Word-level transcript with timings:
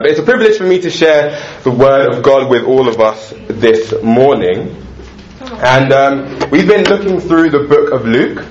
It's 0.00 0.18
a 0.18 0.24
privilege 0.24 0.58
for 0.58 0.64
me 0.64 0.80
to 0.80 0.90
share 0.90 1.40
the 1.62 1.70
Word 1.70 2.12
of 2.12 2.24
God 2.24 2.50
with 2.50 2.64
all 2.64 2.88
of 2.88 2.98
us 3.00 3.32
this 3.46 3.94
morning. 4.02 4.74
And 5.40 5.92
um, 5.92 6.50
we've 6.50 6.66
been 6.66 6.82
looking 6.82 7.20
through 7.20 7.50
the 7.50 7.60
book 7.60 7.92
of 7.92 8.04
Luke. 8.04 8.44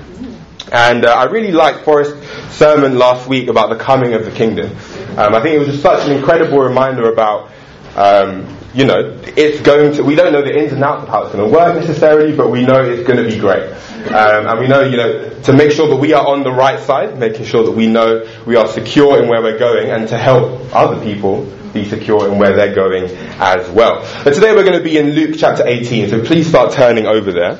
And 0.72 1.04
uh, 1.04 1.12
I 1.12 1.24
really 1.24 1.52
liked 1.52 1.80
Forrest's 1.80 2.16
sermon 2.56 2.96
last 2.96 3.28
week 3.28 3.48
about 3.48 3.68
the 3.68 3.76
coming 3.76 4.14
of 4.14 4.24
the 4.24 4.30
kingdom. 4.30 4.70
Um, 5.18 5.34
I 5.34 5.42
think 5.42 5.56
it 5.56 5.58
was 5.58 5.68
just 5.68 5.82
such 5.82 6.08
an 6.08 6.16
incredible 6.16 6.60
reminder 6.60 7.12
about 7.12 7.50
um, 7.94 8.53
you 8.74 8.84
know, 8.84 9.16
it's 9.36 9.60
going 9.60 9.94
to, 9.94 10.02
we 10.02 10.16
don't 10.16 10.32
know 10.32 10.42
the 10.42 10.56
ins 10.56 10.72
and 10.72 10.82
outs 10.82 11.04
of 11.04 11.08
how 11.08 11.22
it's 11.22 11.32
going 11.32 11.48
to 11.48 11.56
work 11.56 11.76
necessarily, 11.76 12.36
but 12.36 12.50
we 12.50 12.64
know 12.64 12.82
it's 12.82 13.06
going 13.06 13.22
to 13.22 13.28
be 13.28 13.38
great. 13.38 13.70
Um, 14.08 14.46
and 14.48 14.58
we 14.58 14.66
know, 14.66 14.82
you 14.82 14.96
know, 14.96 15.40
to 15.42 15.52
make 15.52 15.70
sure 15.70 15.88
that 15.88 15.96
we 15.96 16.12
are 16.12 16.26
on 16.26 16.42
the 16.42 16.50
right 16.50 16.80
side, 16.80 17.16
making 17.16 17.46
sure 17.46 17.64
that 17.64 17.70
we 17.70 17.86
know 17.86 18.26
we 18.44 18.56
are 18.56 18.66
secure 18.66 19.22
in 19.22 19.28
where 19.28 19.40
we're 19.40 19.58
going, 19.58 19.90
and 19.90 20.08
to 20.08 20.18
help 20.18 20.74
other 20.74 21.00
people 21.02 21.44
be 21.72 21.84
secure 21.88 22.28
in 22.30 22.38
where 22.38 22.56
they're 22.56 22.74
going 22.74 23.04
as 23.38 23.70
well. 23.70 24.00
But 24.24 24.34
today 24.34 24.52
we're 24.54 24.64
going 24.64 24.78
to 24.78 24.84
be 24.84 24.98
in 24.98 25.10
Luke 25.10 25.36
chapter 25.38 25.64
18, 25.66 26.10
so 26.10 26.24
please 26.24 26.48
start 26.48 26.72
turning 26.72 27.06
over 27.06 27.32
there. 27.32 27.58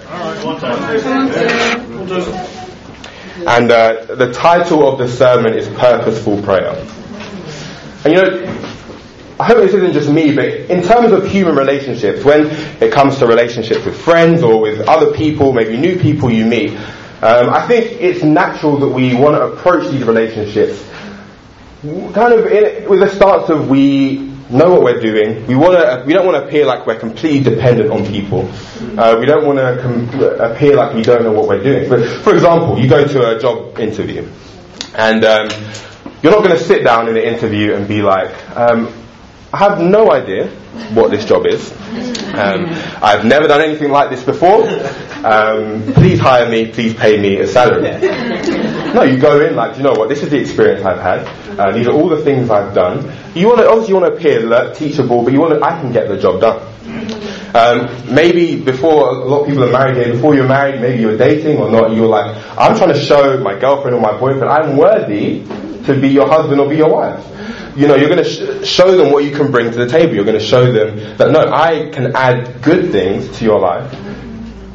And 3.46 3.70
uh, 3.70 4.14
the 4.14 4.32
title 4.32 4.88
of 4.88 4.98
the 4.98 5.08
sermon 5.08 5.54
is 5.54 5.68
Purposeful 5.68 6.42
Prayer. 6.42 6.74
And 8.04 8.12
you 8.12 8.22
know, 8.22 8.73
I 9.38 9.44
hope 9.46 9.58
this 9.58 9.74
isn't 9.74 9.92
just 9.92 10.08
me, 10.08 10.34
but 10.34 10.46
in 10.46 10.82
terms 10.82 11.10
of 11.12 11.26
human 11.26 11.56
relationships, 11.56 12.24
when 12.24 12.46
it 12.80 12.92
comes 12.92 13.18
to 13.18 13.26
relationships 13.26 13.84
with 13.84 14.00
friends 14.00 14.42
or 14.42 14.60
with 14.60 14.80
other 14.88 15.12
people, 15.12 15.52
maybe 15.52 15.76
new 15.76 15.98
people 15.98 16.30
you 16.30 16.46
meet, 16.46 16.70
um, 17.22 17.50
I 17.50 17.66
think 17.66 18.00
it's 18.00 18.22
natural 18.22 18.76
that 18.78 18.88
we 18.88 19.14
want 19.14 19.34
to 19.34 19.42
approach 19.42 19.90
these 19.90 20.04
relationships 20.04 20.84
kind 22.14 22.32
of 22.32 22.46
in, 22.46 22.88
with 22.88 23.02
a 23.02 23.08
stance 23.14 23.50
of 23.50 23.68
we 23.68 24.18
know 24.50 24.70
what 24.70 24.82
we're 24.82 25.00
doing. 25.00 25.46
We 25.46 25.54
want 25.54 25.74
to. 25.74 26.04
We 26.06 26.12
don't 26.12 26.26
want 26.26 26.36
to 26.38 26.46
appear 26.46 26.64
like 26.66 26.86
we're 26.86 26.98
completely 26.98 27.40
dependent 27.40 27.90
on 27.90 28.06
people. 28.06 28.48
Uh, 28.98 29.16
we 29.18 29.26
don't 29.26 29.44
want 29.46 29.58
to 29.58 29.78
com- 29.82 30.22
appear 30.40 30.76
like 30.76 30.94
we 30.94 31.02
don't 31.02 31.22
know 31.22 31.32
what 31.32 31.48
we're 31.48 31.62
doing. 31.62 31.88
But 31.88 32.06
for 32.22 32.34
example, 32.34 32.78
you 32.78 32.88
go 32.88 33.06
to 33.06 33.36
a 33.36 33.40
job 33.40 33.78
interview, 33.78 34.28
and 34.94 35.24
um, 35.24 35.48
you're 36.22 36.32
not 36.32 36.44
going 36.44 36.56
to 36.56 36.62
sit 36.62 36.84
down 36.84 37.08
in 37.08 37.14
the 37.14 37.26
interview 37.26 37.74
and 37.74 37.86
be 37.86 38.02
like, 38.02 38.32
um, 38.56 38.92
I 39.54 39.56
have 39.58 39.80
no 39.80 40.10
idea 40.10 40.48
what 40.94 41.12
this 41.12 41.24
job 41.26 41.46
is. 41.46 41.70
Um, 42.34 42.66
I've 43.00 43.24
never 43.24 43.46
done 43.46 43.60
anything 43.60 43.92
like 43.92 44.10
this 44.10 44.24
before. 44.24 44.66
Um, 45.24 45.92
please 45.94 46.18
hire 46.18 46.50
me. 46.50 46.72
Please 46.72 46.92
pay 46.92 47.20
me 47.22 47.38
a 47.38 47.46
salary. 47.46 47.82
No, 48.92 49.04
you 49.04 49.16
go 49.16 49.46
in 49.46 49.54
like, 49.54 49.76
you 49.76 49.84
know 49.84 49.92
what? 49.92 50.08
This 50.08 50.24
is 50.24 50.30
the 50.30 50.38
experience 50.38 50.84
I've 50.84 51.00
had. 51.00 51.20
Uh, 51.56 51.70
these 51.70 51.86
are 51.86 51.92
all 51.92 52.08
the 52.08 52.24
things 52.24 52.50
I've 52.50 52.74
done. 52.74 53.12
You 53.36 53.46
want 53.46 53.60
to 53.60 53.68
obviously 53.68 53.94
you 53.94 54.00
want 54.00 54.12
to 54.12 54.18
appear 54.18 54.44
alert, 54.44 54.74
teachable, 54.74 55.22
but 55.22 55.32
you 55.32 55.40
want 55.40 55.54
to 55.54 55.64
I 55.64 55.80
can 55.80 55.92
get 55.92 56.08
the 56.08 56.18
job 56.18 56.40
done. 56.40 56.58
Um, 57.54 58.12
maybe 58.12 58.60
before 58.60 59.10
a 59.10 59.12
lot 59.12 59.42
of 59.42 59.46
people 59.46 59.62
are 59.62 59.70
married 59.70 60.04
here, 60.04 60.14
before 60.14 60.34
you're 60.34 60.48
married, 60.48 60.80
maybe 60.80 61.00
you're 61.00 61.16
dating 61.16 61.58
or 61.58 61.70
not, 61.70 61.94
you're 61.94 62.08
like, 62.08 62.34
I'm 62.58 62.76
trying 62.76 62.92
to 62.92 62.98
show 62.98 63.38
my 63.38 63.56
girlfriend 63.56 63.94
or 63.94 64.00
my 64.00 64.18
boyfriend 64.18 64.50
I'm 64.50 64.76
worthy 64.76 65.44
to 65.84 66.00
be 66.00 66.08
your 66.08 66.26
husband 66.26 66.60
or 66.60 66.68
be 66.68 66.76
your 66.76 66.92
wife 66.92 67.24
you 67.76 67.88
know, 67.88 67.96
you're 67.96 68.08
going 68.08 68.22
to 68.22 68.64
sh- 68.64 68.68
show 68.68 68.96
them 68.96 69.10
what 69.10 69.24
you 69.24 69.30
can 69.30 69.50
bring 69.50 69.70
to 69.70 69.76
the 69.76 69.88
table. 69.88 70.14
You're 70.14 70.24
going 70.24 70.38
to 70.38 70.44
show 70.44 70.70
them 70.72 71.16
that 71.18 71.30
no, 71.30 71.40
I 71.52 71.90
can 71.90 72.14
add 72.14 72.62
good 72.62 72.92
things 72.92 73.38
to 73.38 73.44
your 73.44 73.58
life. 73.58 73.92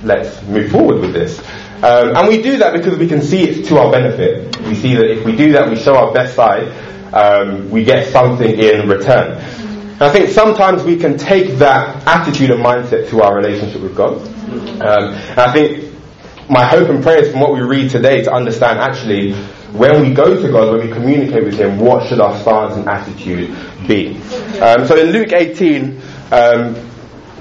Let's 0.04 0.42
move 0.44 0.72
forward 0.72 1.02
with 1.02 1.14
this. 1.14 1.40
Um, 1.82 2.16
and 2.16 2.28
we 2.28 2.42
do 2.42 2.58
that 2.58 2.74
because 2.74 2.98
we 2.98 3.08
can 3.08 3.22
see 3.22 3.44
it's 3.44 3.70
to 3.70 3.78
our 3.78 3.92
benefit. 3.92 4.58
We 4.62 4.76
see 4.76 4.96
that 4.96 5.10
if 5.10 5.26
we 5.26 5.36
do 5.36 5.54
that, 5.54 5.70
we 5.70 5.78
show 5.78 5.96
our 5.96 6.14
best 6.14 6.36
side, 6.36 6.68
um, 7.14 7.70
we 7.70 7.86
get 7.86 8.12
something 8.12 8.60
in 8.60 8.90
return. 8.90 9.38
And 9.38 10.02
I 10.02 10.12
think 10.12 10.30
sometimes 10.30 10.84
we 10.84 10.98
can 10.98 11.18
take 11.18 11.58
that 11.60 12.06
attitude 12.06 12.52
and 12.52 12.64
mindset 12.64 13.10
to 13.10 13.22
our 13.22 13.36
relationship 13.36 13.82
with 13.82 13.96
God. 13.96 14.18
Um, 14.82 15.14
and 15.14 15.40
I 15.40 15.52
think 15.54 15.94
my 16.50 16.66
hope 16.66 16.90
and 16.90 17.04
prayer 17.04 17.24
is 17.24 17.32
from 17.32 17.42
what 17.42 17.54
we 17.54 17.62
read 17.62 17.92
today 17.92 18.24
to 18.24 18.34
understand 18.34 18.80
actually 18.80 19.34
when 19.74 20.02
we 20.02 20.14
go 20.14 20.42
to 20.42 20.52
God, 20.52 20.72
when 20.72 20.88
we 20.88 20.94
communicate 20.94 21.44
with 21.44 21.58
Him, 21.58 21.80
what 21.80 22.08
should 22.08 22.20
our 22.20 22.38
stance 22.40 22.76
and 22.76 22.88
attitude 22.88 23.56
be? 23.88 24.16
Um, 24.60 24.86
so 24.86 24.98
in 24.98 25.12
Luke 25.12 25.32
18, 25.32 26.02
um, 26.32 26.76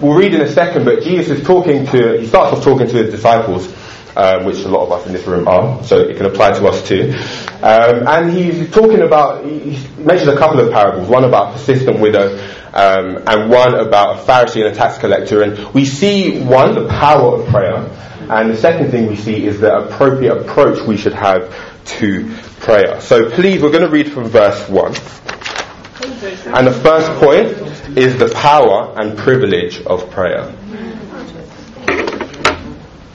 we'll 0.00 0.16
read 0.16 0.34
in 0.34 0.40
a 0.40 0.48
second, 0.48 0.84
but 0.84 1.02
Jesus 1.02 1.38
is 1.38 1.46
talking 1.46 1.86
to, 1.86 2.20
he 2.20 2.26
starts 2.26 2.56
off 2.56 2.64
talking 2.64 2.86
to 2.86 2.92
his 2.92 3.10
disciples. 3.10 3.74
Um, 4.16 4.46
which 4.46 4.58
a 4.64 4.68
lot 4.68 4.84
of 4.84 4.90
us 4.90 5.06
in 5.06 5.12
this 5.12 5.24
room 5.28 5.46
are, 5.46 5.84
so 5.84 6.00
it 6.00 6.16
can 6.16 6.26
apply 6.26 6.50
to 6.50 6.66
us 6.66 6.82
too. 6.88 7.12
Um, 7.62 8.08
and 8.08 8.32
he's 8.32 8.68
talking 8.72 9.02
about, 9.02 9.44
he 9.44 9.78
mentions 9.96 10.26
a 10.26 10.36
couple 10.36 10.58
of 10.58 10.72
parables, 10.72 11.08
one 11.08 11.22
about 11.22 11.50
a 11.50 11.52
persistent 11.52 12.00
widow, 12.00 12.36
um, 12.72 13.22
and 13.28 13.48
one 13.48 13.74
about 13.76 14.18
a 14.18 14.22
Pharisee 14.22 14.66
and 14.66 14.74
a 14.74 14.76
tax 14.76 14.98
collector. 14.98 15.42
And 15.42 15.72
we 15.72 15.84
see, 15.84 16.42
one, 16.42 16.74
the 16.74 16.88
power 16.88 17.40
of 17.40 17.48
prayer, 17.48 17.76
and 18.28 18.50
the 18.50 18.56
second 18.56 18.90
thing 18.90 19.06
we 19.06 19.14
see 19.14 19.46
is 19.46 19.60
the 19.60 19.72
appropriate 19.72 20.36
approach 20.36 20.84
we 20.84 20.96
should 20.96 21.14
have 21.14 21.54
to 21.88 22.34
prayer. 22.60 23.00
So 23.00 23.30
please, 23.30 23.62
we're 23.62 23.70
going 23.70 23.84
to 23.84 23.90
read 23.90 24.12
from 24.12 24.24
verse 24.24 24.68
1. 24.68 24.94
And 26.54 26.66
the 26.66 26.78
first 26.82 27.10
point 27.20 27.98
is 27.98 28.16
the 28.18 28.30
power 28.34 28.94
and 28.96 29.16
privilege 29.18 29.80
of 29.82 30.10
prayer. 30.10 30.54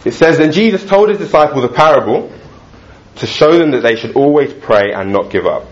It 0.05 0.13
says, 0.13 0.37
Then 0.37 0.51
Jesus 0.51 0.85
told 0.85 1.09
his 1.09 1.17
disciples 1.17 1.63
a 1.63 1.69
parable 1.69 2.31
to 3.15 3.27
show 3.27 3.57
them 3.57 3.71
that 3.71 3.81
they 3.81 3.95
should 3.95 4.15
always 4.15 4.53
pray 4.53 4.91
and 4.93 5.13
not 5.13 5.29
give 5.29 5.45
up. 5.45 5.65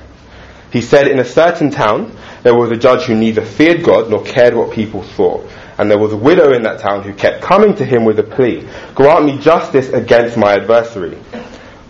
He 0.71 0.81
said, 0.81 1.07
In 1.07 1.19
a 1.19 1.25
certain 1.25 1.69
town, 1.69 2.15
there 2.43 2.55
was 2.55 2.71
a 2.71 2.77
judge 2.77 3.03
who 3.03 3.15
neither 3.15 3.41
feared 3.41 3.83
God 3.83 4.09
nor 4.09 4.23
cared 4.23 4.55
what 4.55 4.71
people 4.71 5.03
thought. 5.03 5.49
And 5.77 5.89
there 5.89 5.97
was 5.97 6.13
a 6.13 6.17
widow 6.17 6.53
in 6.53 6.63
that 6.63 6.79
town 6.79 7.03
who 7.03 7.13
kept 7.13 7.41
coming 7.41 7.75
to 7.75 7.85
him 7.85 8.05
with 8.05 8.19
a 8.19 8.23
plea, 8.23 8.67
Grant 8.95 9.25
me 9.25 9.37
justice 9.37 9.89
against 9.89 10.37
my 10.37 10.53
adversary. 10.53 11.17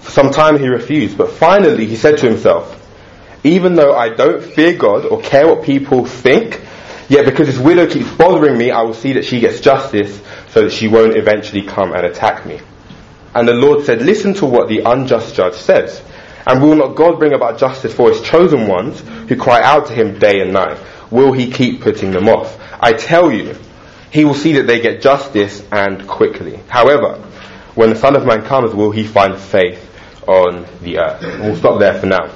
For 0.01 0.12
some 0.12 0.31
time 0.31 0.59
he 0.59 0.67
refused, 0.67 1.17
but 1.17 1.31
finally 1.31 1.85
he 1.85 1.95
said 1.95 2.17
to 2.19 2.28
himself, 2.28 2.78
Even 3.44 3.75
though 3.75 3.95
I 3.95 4.09
don't 4.09 4.44
fear 4.44 4.75
God 4.75 5.06
or 5.06 5.22
care 5.22 5.47
what 5.47 5.63
people 5.63 6.06
think, 6.06 6.59
yet 7.07 7.25
because 7.25 7.47
this 7.47 7.59
widow 7.59 7.88
keeps 7.88 8.11
bothering 8.11 8.57
me, 8.57 8.72
I 8.72 8.81
will 8.81 8.95
see 8.95 9.13
that 9.13 9.25
she 9.25 9.40
gets 9.40 9.61
justice 9.61 10.19
so 10.50 10.63
that 10.63 10.72
she 10.72 10.88
won't 10.88 11.16
eventually 11.16 11.61
come 11.61 11.94
and 11.94 12.06
attack 12.06 12.45
me. 12.45 12.59
And 13.34 13.47
the 13.47 13.53
Lord 13.53 13.85
said, 13.85 14.01
Listen 14.01 14.34
to 14.35 14.45
what 14.45 14.67
the 14.67 14.79
unjust 14.79 15.35
judge 15.35 15.53
says. 15.56 16.01
And 16.47 16.61
will 16.61 16.75
not 16.75 16.95
God 16.95 17.19
bring 17.19 17.34
about 17.34 17.59
justice 17.59 17.94
for 17.94 18.09
his 18.09 18.22
chosen 18.22 18.67
ones 18.67 19.00
who 19.29 19.35
cry 19.35 19.61
out 19.61 19.85
to 19.88 19.94
him 19.94 20.17
day 20.17 20.41
and 20.41 20.51
night? 20.51 20.79
Will 21.11 21.31
he 21.31 21.51
keep 21.51 21.81
putting 21.81 22.09
them 22.11 22.28
off? 22.28 22.57
I 22.79 22.94
tell 22.94 23.31
you, 23.31 23.56
he 24.09 24.25
will 24.25 24.34
see 24.34 24.53
that 24.53 24.66
they 24.66 24.81
get 24.81 25.01
justice 25.01 25.63
and 25.72 26.07
quickly. 26.07 26.59
However, 26.67 27.17
when 27.75 27.91
the 27.91 27.95
Son 27.95 28.16
of 28.16 28.25
Man 28.25 28.41
comes, 28.41 28.73
will 28.73 28.90
he 28.90 29.06
find 29.06 29.38
faith 29.38 29.90
on 30.28 30.66
the 30.82 31.00
earth. 31.00 31.22
We'll 31.40 31.56
stop 31.56 31.80
there 31.80 32.00
for 32.00 32.06
now. 32.06 32.32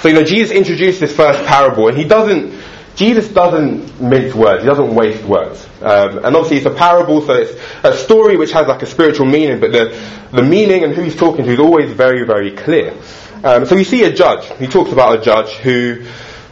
So, 0.00 0.08
you 0.08 0.14
know, 0.14 0.24
Jesus 0.24 0.54
introduced 0.54 1.00
this 1.00 1.14
first 1.14 1.44
parable, 1.46 1.88
and 1.88 1.96
he 1.96 2.04
doesn't, 2.04 2.62
Jesus 2.94 3.28
doesn't 3.28 4.00
mince 4.00 4.34
words, 4.34 4.62
he 4.62 4.66
doesn't 4.68 4.94
waste 4.94 5.24
words. 5.24 5.66
Um, 5.80 6.18
and 6.18 6.36
obviously 6.36 6.58
it's 6.58 6.66
a 6.66 6.70
parable, 6.70 7.22
so 7.22 7.32
it's 7.32 7.52
a 7.82 7.96
story 7.96 8.36
which 8.36 8.52
has 8.52 8.66
like 8.66 8.82
a 8.82 8.86
spiritual 8.86 9.26
meaning, 9.26 9.58
but 9.58 9.72
the, 9.72 10.00
the 10.32 10.42
meaning 10.42 10.84
and 10.84 10.94
who 10.94 11.02
he's 11.02 11.16
talking 11.16 11.44
to 11.44 11.50
is 11.50 11.58
always 11.58 11.92
very, 11.92 12.24
very 12.24 12.52
clear. 12.52 12.94
Um, 13.42 13.66
so 13.66 13.74
we 13.74 13.84
see 13.84 14.04
a 14.04 14.12
judge. 14.12 14.50
He 14.58 14.66
talks 14.66 14.92
about 14.92 15.18
a 15.18 15.22
judge 15.22 15.52
who, 15.54 16.04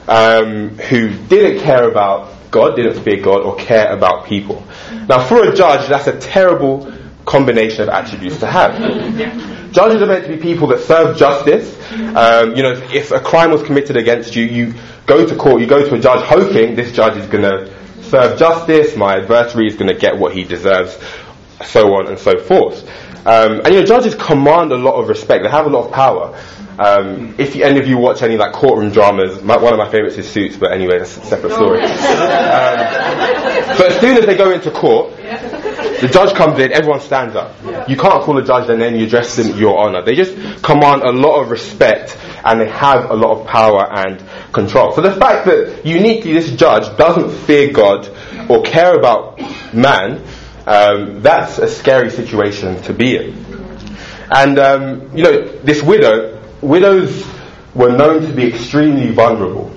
um, 0.09 0.71
who 0.79 1.11
didn't 1.29 1.63
care 1.63 1.89
about 1.89 2.51
God, 2.51 2.77
didn't 2.77 3.03
fear 3.03 3.21
God, 3.21 3.43
or 3.43 3.57
care 3.57 3.93
about 3.93 4.27
people. 4.27 4.67
Now 5.09 5.27
for 5.27 5.49
a 5.49 5.55
judge, 5.55 5.89
that's 5.89 6.07
a 6.07 6.19
terrible 6.19 6.93
combination 7.25 7.83
of 7.83 7.89
attributes 7.89 8.39
to 8.41 8.47
have. 8.47 8.79
Judges 9.75 10.01
are 10.03 10.07
meant 10.07 10.25
to 10.25 10.31
be 10.31 10.41
people 10.41 10.69
that 10.69 10.81
serve 10.81 11.17
justice. 11.17 11.77
Um, 11.93 12.55
you 12.55 12.63
know, 12.63 12.73
if 12.93 13.11
a 13.11 13.19
crime 13.19 13.51
was 13.51 13.61
committed 13.65 13.97
against 13.97 14.37
you, 14.37 14.45
you 14.45 14.75
go 15.05 15.27
to 15.27 15.35
court, 15.35 15.61
you 15.61 15.67
go 15.67 15.85
to 15.85 15.95
a 15.97 15.99
judge 15.99 16.25
hoping 16.25 16.77
this 16.77 16.93
judge 16.93 17.17
is 17.17 17.27
going 17.27 17.43
to 17.43 17.75
serve 18.03 18.39
justice, 18.39 18.97
my 18.97 19.17
adversary 19.17 19.67
is 19.67 19.75
going 19.75 19.93
to 19.93 19.99
get 19.99 20.17
what 20.17 20.33
he 20.33 20.45
deserves, 20.45 20.97
so 21.65 21.95
on 21.95 22.07
and 22.07 22.17
so 22.21 22.39
forth. 22.39 22.89
Um, 23.27 23.61
and 23.61 23.69
you 23.69 23.81
know, 23.81 23.85
judges 23.85 24.15
command 24.15 24.71
a 24.71 24.77
lot 24.77 24.95
of 24.95 25.09
respect. 25.09 25.43
They 25.43 25.51
have 25.51 25.67
a 25.67 25.71
lot 25.71 25.87
of 25.87 25.93
power. 25.93 26.39
Um, 26.79 27.35
if 27.39 27.57
you, 27.57 27.65
any 27.65 27.81
of 27.81 27.89
you 27.89 27.99
watch 27.99 28.23
any 28.23 28.37
like 28.37 28.53
courtroom 28.53 28.93
dramas, 28.93 29.43
my, 29.43 29.57
one 29.57 29.73
of 29.73 29.79
my 29.79 29.89
favourites 29.91 30.19
is 30.19 30.29
Suits, 30.29 30.57
but 30.57 30.73
anyway, 30.73 30.99
that's 30.99 31.17
a 31.17 31.25
separate 31.25 31.53
story. 31.53 31.83
Um, 31.83 31.89
but 33.79 33.93
as 33.93 34.01
soon 34.01 34.19
as 34.19 34.27
they 34.27 34.37
go 34.37 34.53
into 34.53 34.71
court, 34.71 35.13
the 36.01 36.09
judge 36.09 36.35
comes 36.35 36.59
in, 36.59 36.73
everyone 36.73 37.01
stands 37.01 37.37
up. 37.37 37.55
You 37.89 37.97
can't 37.97 38.23
call 38.23 38.39
a 38.39 38.45
judge 38.45 38.69
and 38.71 38.81
then 38.81 38.97
you 38.97 39.07
address 39.07 39.37
them 39.37 39.59
your 39.59 39.79
honor. 39.79 40.03
They 40.03 40.15
just 40.15 40.35
command 40.63 41.03
a 41.03 41.13
lot 41.13 41.43
of 41.43 41.51
respect 41.51 42.17
and 42.45 42.61
they 42.61 42.69
have 42.69 43.11
a 43.11 43.15
lot 43.15 43.41
of 43.41 43.47
power 43.47 43.87
and 43.91 44.23
control. 44.53 44.93
So 44.93 45.01
the 45.01 45.13
fact 45.13 45.47
that 45.47 45.85
uniquely 45.85 46.33
this 46.33 46.51
judge 46.53 46.97
doesn't 46.97 47.31
fear 47.47 47.73
God 47.73 48.09
or 48.49 48.63
care 48.63 48.95
about 48.95 49.41
man, 49.73 50.23
um, 50.67 51.23
that's 51.23 51.59
a 51.59 51.69
scary 51.69 52.11
situation 52.11 52.81
to 52.83 52.93
be 52.93 53.17
in. 53.17 53.45
And 54.31 54.59
um, 54.59 55.17
you 55.17 55.25
know, 55.25 55.49
this 55.59 55.83
widow, 55.83 56.43
widows 56.61 57.27
were 57.75 57.95
known 57.95 58.23
to 58.23 58.33
be 58.33 58.47
extremely 58.47 59.11
vulnerable. 59.11 59.71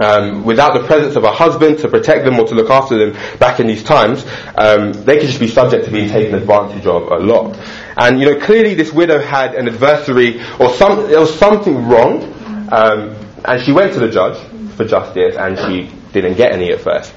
Um, 0.00 0.44
without 0.44 0.74
the 0.74 0.86
presence 0.86 1.16
of 1.16 1.24
a 1.24 1.32
husband 1.32 1.78
to 1.80 1.88
protect 1.88 2.24
them 2.24 2.38
or 2.38 2.46
to 2.46 2.54
look 2.54 2.70
after 2.70 2.98
them 2.98 3.38
back 3.38 3.60
in 3.60 3.66
these 3.66 3.82
times, 3.82 4.24
um, 4.56 4.92
they 4.92 5.18
could 5.18 5.26
just 5.26 5.40
be 5.40 5.48
subject 5.48 5.84
to 5.86 5.90
being 5.90 6.08
taken 6.08 6.34
advantage 6.34 6.86
of 6.86 7.10
a 7.10 7.16
lot. 7.16 7.58
And 7.96 8.20
you 8.20 8.26
know, 8.26 8.40
clearly 8.40 8.74
this 8.74 8.92
widow 8.92 9.18
had 9.20 9.54
an 9.54 9.68
adversary 9.68 10.40
or 10.58 10.70
some 10.74 11.08
there 11.08 11.20
was 11.20 11.36
something 11.38 11.86
wrong, 11.88 12.22
um, 12.70 13.16
and 13.44 13.62
she 13.62 13.72
went 13.72 13.92
to 13.94 14.00
the 14.00 14.10
judge 14.10 14.38
for 14.76 14.84
justice, 14.84 15.36
and 15.36 15.58
she 15.58 15.94
didn't 16.12 16.36
get 16.36 16.52
any 16.52 16.70
at 16.70 16.80
first. 16.80 17.12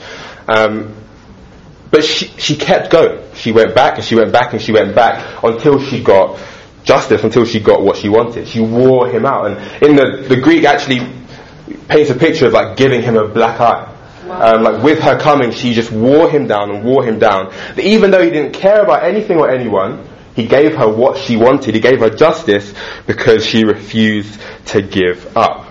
Um, 0.48 0.96
but 1.92 2.06
she, 2.06 2.28
she 2.38 2.56
kept 2.56 2.90
going. 2.90 3.22
She 3.36 3.52
went 3.52 3.76
back 3.76 3.98
and 3.98 4.04
she 4.04 4.16
went 4.16 4.32
back 4.32 4.54
and 4.54 4.62
she 4.62 4.72
went 4.72 4.96
back 4.96 5.44
until 5.44 5.80
she 5.80 6.02
got 6.02 6.40
justice, 6.84 7.24
until 7.24 7.46
she 7.46 7.60
got 7.60 7.82
what 7.84 7.98
she 7.98 8.08
wanted. 8.10 8.48
She 8.48 8.62
wore 8.62 9.10
him 9.10 9.26
out. 9.26 9.48
And 9.48 9.84
in 9.84 9.96
the, 9.98 10.26
the 10.28 10.40
Greek 10.40 10.64
actually 10.64 11.00
paints 11.88 12.10
a 12.10 12.16
picture 12.16 12.48
of 12.48 12.54
like 12.54 12.78
giving 12.78 13.02
him 13.02 13.18
a 13.18 13.28
black 13.28 13.60
eye. 13.60 13.88
Um, 14.30 14.64
like 14.64 14.84
with 14.84 15.00
her 15.00 15.20
coming, 15.20 15.52
she 15.52 15.74
just 15.74 15.92
wore 15.92 16.30
him 16.30 16.48
down 16.48 16.72
and 16.72 16.84
wore 16.84 17.04
him 17.04 17.20
down. 17.20 17.50
That 17.76 17.80
even 17.80 18.12
though 18.12 18.24
he 18.24 18.30
didn't 18.30 18.54
care 18.54 18.82
about 18.82 19.04
anything 19.04 19.38
or 19.38 19.50
anyone, 19.50 20.08
he 20.36 20.48
gave 20.48 20.76
her 20.76 20.88
what 20.88 21.18
she 21.18 21.36
wanted. 21.36 21.76
He 21.76 21.82
gave 21.82 22.00
her 22.00 22.10
justice 22.10 22.74
because 23.08 23.46
she 23.46 23.66
refused 23.66 24.40
to 24.68 24.82
give 24.82 25.36
up. 25.36 25.68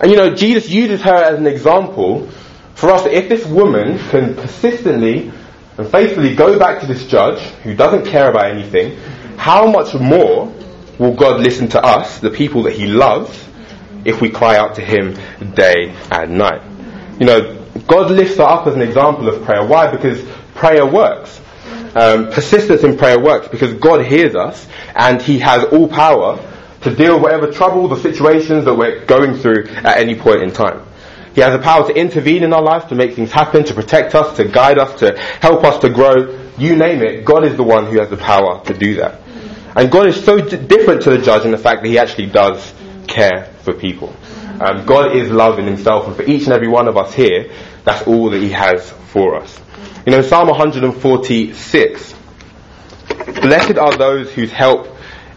And 0.00 0.10
you 0.10 0.16
know, 0.16 0.34
Jesus 0.34 0.68
uses 0.68 1.00
her 1.02 1.14
as 1.14 1.38
an 1.38 1.46
example 1.46 2.28
for 2.74 2.90
us 2.90 3.04
that 3.04 3.16
if 3.16 3.28
this 3.28 3.46
woman 3.46 3.98
can 4.10 4.34
persistently 4.34 5.32
and 5.78 5.88
faithfully 5.88 6.34
go 6.34 6.58
back 6.58 6.80
to 6.80 6.86
this 6.86 7.06
judge 7.06 7.40
who 7.62 7.74
doesn't 7.74 8.06
care 8.06 8.28
about 8.28 8.50
anything, 8.50 8.98
how 9.36 9.70
much 9.70 9.94
more 9.94 10.52
will 10.98 11.14
God 11.14 11.40
listen 11.40 11.68
to 11.68 11.82
us, 11.82 12.18
the 12.18 12.30
people 12.30 12.64
that 12.64 12.74
he 12.74 12.86
loves, 12.86 13.48
if 14.04 14.20
we 14.20 14.30
cry 14.30 14.56
out 14.56 14.76
to 14.76 14.82
Him 14.82 15.14
day 15.54 15.94
and 16.10 16.38
night. 16.38 16.62
You 17.18 17.26
know, 17.26 17.66
God 17.86 18.10
lifts 18.10 18.36
her 18.36 18.44
up 18.44 18.66
as 18.66 18.74
an 18.74 18.82
example 18.82 19.28
of 19.28 19.44
prayer. 19.44 19.64
Why? 19.64 19.90
Because 19.90 20.22
prayer 20.54 20.86
works. 20.86 21.40
Um, 21.94 22.30
persistence 22.30 22.84
in 22.84 22.96
prayer 22.96 23.20
works 23.20 23.48
because 23.48 23.74
God 23.74 24.04
hears 24.04 24.34
us 24.34 24.66
and 24.94 25.20
He 25.20 25.38
has 25.40 25.64
all 25.64 25.88
power 25.88 26.38
to 26.82 26.94
deal 26.94 27.20
whatever 27.20 27.52
troubles 27.52 27.92
or 27.92 27.96
situations 27.96 28.64
that 28.64 28.74
we're 28.74 29.04
going 29.04 29.36
through 29.36 29.66
at 29.68 29.98
any 29.98 30.14
point 30.14 30.42
in 30.42 30.52
time. 30.52 30.86
He 31.34 31.40
has 31.40 31.52
the 31.52 31.62
power 31.62 31.86
to 31.86 31.94
intervene 31.94 32.42
in 32.42 32.52
our 32.52 32.62
lives, 32.62 32.86
to 32.86 32.94
make 32.94 33.14
things 33.14 33.32
happen, 33.32 33.64
to 33.64 33.74
protect 33.74 34.14
us, 34.14 34.36
to 34.36 34.44
guide 34.44 34.78
us, 34.78 34.98
to 35.00 35.18
help 35.18 35.64
us 35.64 35.78
to 35.80 35.88
grow. 35.88 36.38
You 36.58 36.76
name 36.76 37.02
it, 37.02 37.24
God 37.24 37.44
is 37.44 37.56
the 37.56 37.62
one 37.62 37.86
who 37.86 37.98
has 38.00 38.10
the 38.10 38.18
power 38.18 38.62
to 38.64 38.74
do 38.74 38.96
that. 38.96 39.20
And 39.74 39.90
God 39.90 40.08
is 40.08 40.22
so 40.22 40.38
d- 40.38 40.56
different 40.56 41.02
to 41.02 41.10
the 41.10 41.18
judge 41.18 41.46
in 41.46 41.50
the 41.50 41.58
fact 41.58 41.82
that 41.82 41.88
He 41.88 41.98
actually 41.98 42.26
does 42.26 42.74
care 43.06 43.52
for 43.62 43.72
people. 43.72 44.14
Um, 44.60 44.84
God 44.86 45.16
is 45.16 45.30
love 45.30 45.58
in 45.58 45.66
himself, 45.66 46.06
and 46.06 46.16
for 46.16 46.22
each 46.22 46.44
and 46.44 46.52
every 46.52 46.68
one 46.68 46.88
of 46.88 46.96
us 46.96 47.14
here, 47.14 47.52
that's 47.84 48.06
all 48.06 48.30
that 48.30 48.40
he 48.40 48.50
has 48.50 48.90
for 49.08 49.36
us. 49.36 49.60
You 50.06 50.12
know, 50.12 50.22
Psalm 50.22 50.48
146, 50.48 52.14
Blessed 53.42 53.78
are 53.78 53.96
those 53.96 54.32
whose 54.32 54.50
help 54.50 54.88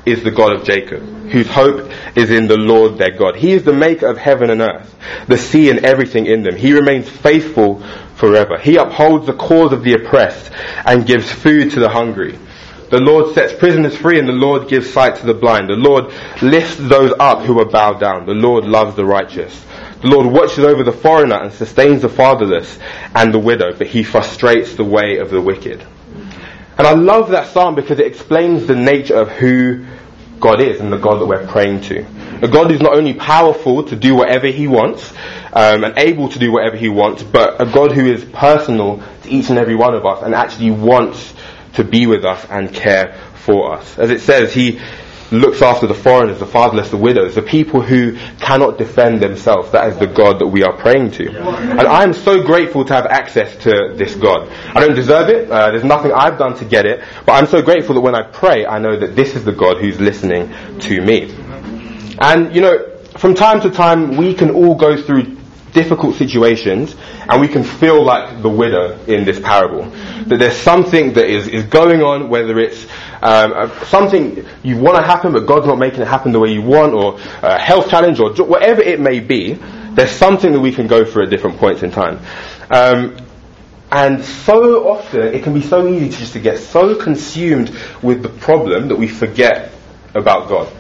is 0.06 0.24
the 0.24 0.32
God 0.32 0.54
of 0.54 0.64
Jacob, 0.64 1.02
whose 1.30 1.48
hope 1.48 1.92
is 2.16 2.30
in 2.30 2.48
the 2.48 2.58
Lord 2.58 2.98
their 2.98 3.12
God. 3.12 3.36
He 3.36 3.52
is 3.54 3.64
the 3.64 3.74
maker 3.74 4.08
of 4.08 4.18
heaven 4.18 4.50
and 4.50 4.62
earth, 4.62 4.96
the 5.28 5.38
sea 5.38 5.70
and 5.70 5.84
everything 5.84 6.28
in 6.28 6.44
them. 6.44 6.56
He 6.56 6.74
remains 6.74 7.10
faithful 7.10 7.84
forever. 8.16 8.58
He 8.60 8.78
upholds 8.78 9.26
the 9.26 9.34
cause 9.34 9.74
of 9.74 9.84
the 9.84 9.94
oppressed 9.94 10.52
and 10.86 11.06
gives 11.06 11.32
food 11.32 11.72
to 11.72 11.80
the 11.80 11.90
hungry. 11.90 12.38
The 12.96 13.02
Lord 13.02 13.34
sets 13.34 13.52
prisoners 13.52 13.98
free 13.98 14.20
and 14.20 14.26
the 14.30 14.32
Lord 14.32 14.70
gives 14.70 14.90
sight 14.90 15.18
to 15.18 15.26
the 15.26 15.34
blind. 15.34 15.68
The 15.68 15.74
Lord 15.74 16.14
lifts 16.42 16.78
those 16.78 17.12
up 17.20 17.42
who 17.42 17.60
are 17.60 17.66
bowed 17.66 18.00
down. 18.00 18.26
The 18.26 18.34
Lord 18.34 18.64
loves 18.64 18.96
the 18.96 19.04
righteous. 19.04 19.66
The 20.00 20.08
Lord 20.08 20.28
watches 20.28 20.60
over 20.60 20.82
the 20.82 20.94
foreigner 20.94 21.36
and 21.36 21.52
sustains 21.52 22.04
the 22.04 22.08
fatherless 22.08 22.80
and 23.14 23.34
the 23.34 23.40
widow, 23.40 23.76
but 23.78 23.88
he 23.88 24.02
frustrates 24.02 24.76
the 24.76 24.86
way 24.86 25.18
of 25.18 25.30
the 25.30 25.42
wicked. 25.42 25.86
And 26.78 26.88
I 26.88 26.94
love 26.94 27.32
that 27.32 27.52
psalm 27.52 27.76
because 27.76 28.00
it 28.00 28.08
explains 28.08 28.66
the 28.66 28.78
nature 28.78 29.16
of 29.16 29.30
who 29.30 29.86
God 30.40 30.62
is 30.62 30.80
and 30.80 30.90
the 30.90 30.98
God 30.98 31.20
that 31.20 31.26
we're 31.26 31.46
praying 31.48 31.82
to. 31.82 32.06
A 32.44 32.48
God 32.48 32.72
who's 32.72 32.80
not 32.80 32.96
only 32.96 33.14
powerful 33.14 33.84
to 33.84 33.96
do 33.98 34.16
whatever 34.16 34.48
he 34.48 34.70
wants 34.70 35.12
um, 35.52 35.84
and 35.84 35.98
able 35.98 36.30
to 36.30 36.40
do 36.40 36.50
whatever 36.50 36.78
he 36.78 36.88
wants, 36.88 37.24
but 37.24 37.62
a 37.62 37.66
God 37.66 37.92
who 37.92 38.06
is 38.06 38.24
personal 38.24 39.04
to 39.24 39.30
each 39.30 39.50
and 39.50 39.60
every 39.60 39.76
one 39.76 39.96
of 39.96 40.06
us 40.06 40.24
and 40.24 40.34
actually 40.34 40.72
wants 40.72 41.34
to 41.76 41.84
be 41.84 42.08
with 42.08 42.26
us 42.26 42.46
and 42.50 42.74
care 42.74 43.14
for 43.36 43.74
us. 43.76 43.98
As 43.98 44.10
it 44.10 44.22
says, 44.22 44.54
He 44.54 44.80
looks 45.32 45.62
after 45.62 45.88
the 45.88 45.94
foreigners, 45.94 46.40
the 46.40 46.46
fatherless, 46.46 46.90
the 46.90 46.98
widows, 46.98 47.36
the 47.36 47.42
people 47.42 47.82
who 47.82 48.16
cannot 48.40 48.78
defend 48.78 49.22
themselves. 49.22 49.72
That 49.72 49.90
is 49.90 49.98
the 49.98 50.08
God 50.08 50.40
that 50.40 50.48
we 50.48 50.64
are 50.64 50.74
praying 50.74 51.12
to. 51.12 51.30
And 51.30 51.82
I 51.82 52.04
am 52.04 52.14
so 52.14 52.44
grateful 52.44 52.86
to 52.86 52.94
have 52.94 53.06
access 53.06 53.56
to 53.64 53.94
this 53.96 54.16
God. 54.16 54.50
I 54.76 54.80
don't 54.80 54.96
deserve 54.96 55.30
it. 55.30 55.50
Uh, 55.50 55.72
there's 55.72 55.84
nothing 55.84 56.12
I've 56.12 56.38
done 56.38 56.56
to 56.58 56.66
get 56.66 56.86
it. 56.86 57.04
But 57.26 57.34
I'm 57.34 57.48
so 57.48 57.62
grateful 57.62 57.96
that 57.96 58.02
when 58.02 58.16
I 58.16 58.24
pray, 58.24 58.66
I 58.66 58.80
know 58.80 58.98
that 58.98 59.16
this 59.16 59.36
is 59.36 59.44
the 59.44 59.52
God 59.52 59.78
who's 59.78 60.00
listening 60.00 60.54
to 60.80 61.02
me. 61.02 61.34
And, 62.20 62.56
you 62.56 62.62
know, 62.62 62.92
from 63.18 63.34
time 63.34 63.62
to 63.62 63.72
time, 63.72 64.18
we 64.18 64.34
can 64.34 64.52
all 64.52 64.76
go 64.76 65.02
through 65.02 65.35
difficult 65.76 66.16
situations 66.16 66.96
and 67.30 67.40
we 67.40 67.48
can 67.48 67.64
feel 67.64 68.04
like 68.04 68.42
the 68.42 68.50
widow 68.50 68.98
in 69.06 69.26
this 69.26 69.40
parable. 69.40 69.84
That 70.26 70.38
there's 70.40 70.58
something 70.58 71.14
that 71.14 71.30
is, 71.30 71.48
is 71.48 71.66
going 71.66 72.02
on, 72.02 72.30
whether 72.30 72.58
it's 72.58 72.88
um, 73.22 73.72
something 73.86 74.46
you 74.64 74.78
want 74.78 74.98
to 74.98 75.04
happen 75.04 75.34
but 75.34 75.46
God's 75.46 75.68
not 75.68 75.78
making 75.78 76.02
it 76.02 76.08
happen 76.08 76.32
the 76.32 76.40
way 76.40 76.52
you 76.52 76.64
want, 76.64 76.94
or 76.94 77.20
a 77.44 77.60
health 77.60 77.90
challenge, 77.90 78.20
or 78.20 78.34
whatever 78.46 78.82
it 78.82 79.00
may 79.00 79.20
be, 79.20 79.54
there's 79.94 80.12
something 80.12 80.52
that 80.54 80.60
we 80.60 80.72
can 80.72 80.88
go 80.88 81.06
through 81.06 81.24
at 81.24 81.30
different 81.30 81.58
points 81.58 81.84
in 81.84 81.92
time. 81.92 82.20
Um, 82.72 83.18
and 83.92 84.26
so 84.26 84.90
often 84.90 85.22
it 85.22 85.44
can 85.44 85.54
be 85.54 85.62
so 85.62 85.88
easy 85.88 86.10
to 86.10 86.18
just 86.18 86.34
to 86.34 86.40
get 86.40 86.60
so 86.60 86.96
consumed 86.96 87.70
with 88.02 88.24
the 88.24 88.30
problem 88.30 88.88
that 88.88 88.96
we 88.96 89.08
forget 89.08 89.72
about 90.16 90.50
God. 90.50 90.72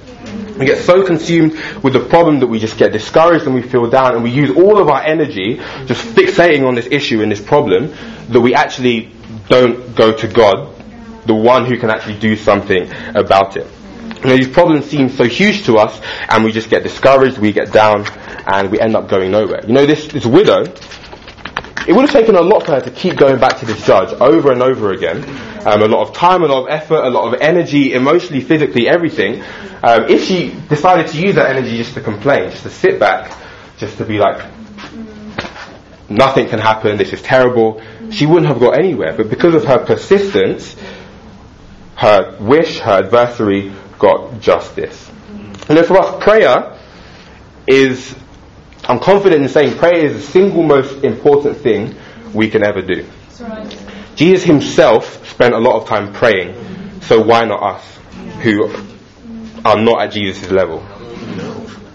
We 0.58 0.66
get 0.66 0.84
so 0.84 1.06
consumed 1.06 1.54
with 1.84 1.94
the 1.94 2.00
problem 2.00 2.40
that 2.40 2.48
we 2.48 2.60
just 2.60 2.78
get 2.78 2.94
discouraged 2.94 3.46
and 3.46 3.54
we 3.54 3.62
feel 3.62 3.90
down 3.90 4.16
and 4.16 4.24
we 4.24 4.32
use 4.32 4.52
all 4.56 4.80
of 4.80 4.88
our 4.88 5.02
energy 5.02 5.58
just 5.86 6.06
fixating 6.16 6.66
on 6.66 6.76
this 6.76 6.88
issue 6.90 7.22
and 7.22 7.32
this 7.32 7.42
problem 7.42 7.94
that 8.30 8.40
we 8.40 8.56
actually 8.56 9.12
don't 9.50 9.96
go 9.96 10.16
to 10.16 10.28
God, 10.28 10.74
the 11.26 11.36
one 11.36 11.66
who 11.66 11.78
can 11.78 11.90
actually 11.90 12.20
do 12.20 12.36
something 12.36 12.90
about 13.16 13.58
it. 13.58 13.68
You 14.24 14.30
know, 14.32 14.38
these 14.38 14.48
problems 14.48 14.86
seem 14.86 15.10
so 15.10 15.26
huge 15.26 15.66
to 15.66 15.76
us 15.76 16.02
and 16.30 16.44
we 16.44 16.52
just 16.52 16.70
get 16.70 16.84
discouraged, 16.84 17.38
we 17.38 17.52
get 17.52 17.72
down 17.72 18.06
and 18.48 18.72
we 18.72 18.80
end 18.80 18.96
up 18.96 19.10
going 19.10 19.32
nowhere. 19.32 19.66
You 19.68 19.74
know, 19.74 19.86
this, 19.86 20.08
this 20.08 20.26
widow, 20.26 20.64
it 21.88 21.94
would 21.94 22.02
have 22.02 22.12
taken 22.12 22.36
a 22.36 22.42
lot 22.42 22.66
for 22.66 22.72
her 22.74 22.82
to 22.82 22.92
keep 22.92 23.16
going 23.16 23.40
back 23.40 23.60
to 23.60 23.66
this 23.66 23.86
judge 23.86 24.10
over 24.20 24.52
and 24.52 24.62
over 24.62 24.92
again. 24.92 25.24
Um, 25.68 25.82
a 25.82 25.88
lot 25.88 26.08
of 26.08 26.16
time, 26.16 26.44
a 26.44 26.48
lot 26.48 26.64
of 26.64 26.70
effort, 26.70 27.04
a 27.04 27.10
lot 27.10 27.34
of 27.34 27.42
energy, 27.42 27.94
emotionally, 27.94 28.42
physically, 28.42 28.88
everything. 28.88 29.42
Um, 29.84 30.06
if 30.10 30.24
she 30.24 30.56
decided 30.68 31.08
to 31.08 31.20
use 31.20 31.36
that 31.36 31.56
energy 31.56 31.78
just 31.78 31.94
to 31.94 32.02
complain, 32.02 32.50
just 32.50 32.64
to 32.64 32.70
sit 32.70 33.00
back, 33.00 33.32
just 33.78 33.98
to 33.98 34.06
be 34.06 34.18
like, 34.18 34.44
nothing 36.10 36.48
can 36.48 36.60
happen, 36.60 36.98
this 36.98 37.14
is 37.14 37.22
terrible, 37.22 37.82
she 38.12 38.26
wouldn't 38.26 38.48
have 38.48 38.60
got 38.60 38.78
anywhere. 38.78 39.14
But 39.16 39.30
because 39.30 39.54
of 39.54 39.66
her 39.66 39.86
persistence, 39.86 40.76
her 41.96 42.38
wish, 42.40 42.80
her 42.80 43.04
adversary 43.04 43.74
got 44.00 44.40
justice. 44.40 45.10
And 45.70 45.84
for 45.86 45.98
us, 45.98 46.24
prayer 46.24 46.80
is 47.68 48.16
I'm 48.88 49.00
confident 49.00 49.42
in 49.44 49.50
saying 49.50 49.78
prayer 49.78 50.06
is 50.06 50.14
the 50.14 50.22
single 50.22 50.64
most 50.64 51.04
important 51.04 51.58
thing 51.58 51.96
we 52.34 52.50
can 52.50 52.64
ever 52.64 52.82
do. 52.82 53.06
Jesus 54.16 54.44
himself 54.44 55.28
spent 55.28 55.54
a 55.54 55.60
lot 55.60 55.82
of 55.82 55.88
time 55.88 56.14
praying, 56.14 56.56
so 57.02 57.22
why 57.22 57.46
not 57.46 57.62
us 57.62 57.98
who 58.42 58.72
are 59.66 59.80
not 59.82 60.02
at 60.02 60.12
Jesus' 60.12 60.52
level? 60.52 60.82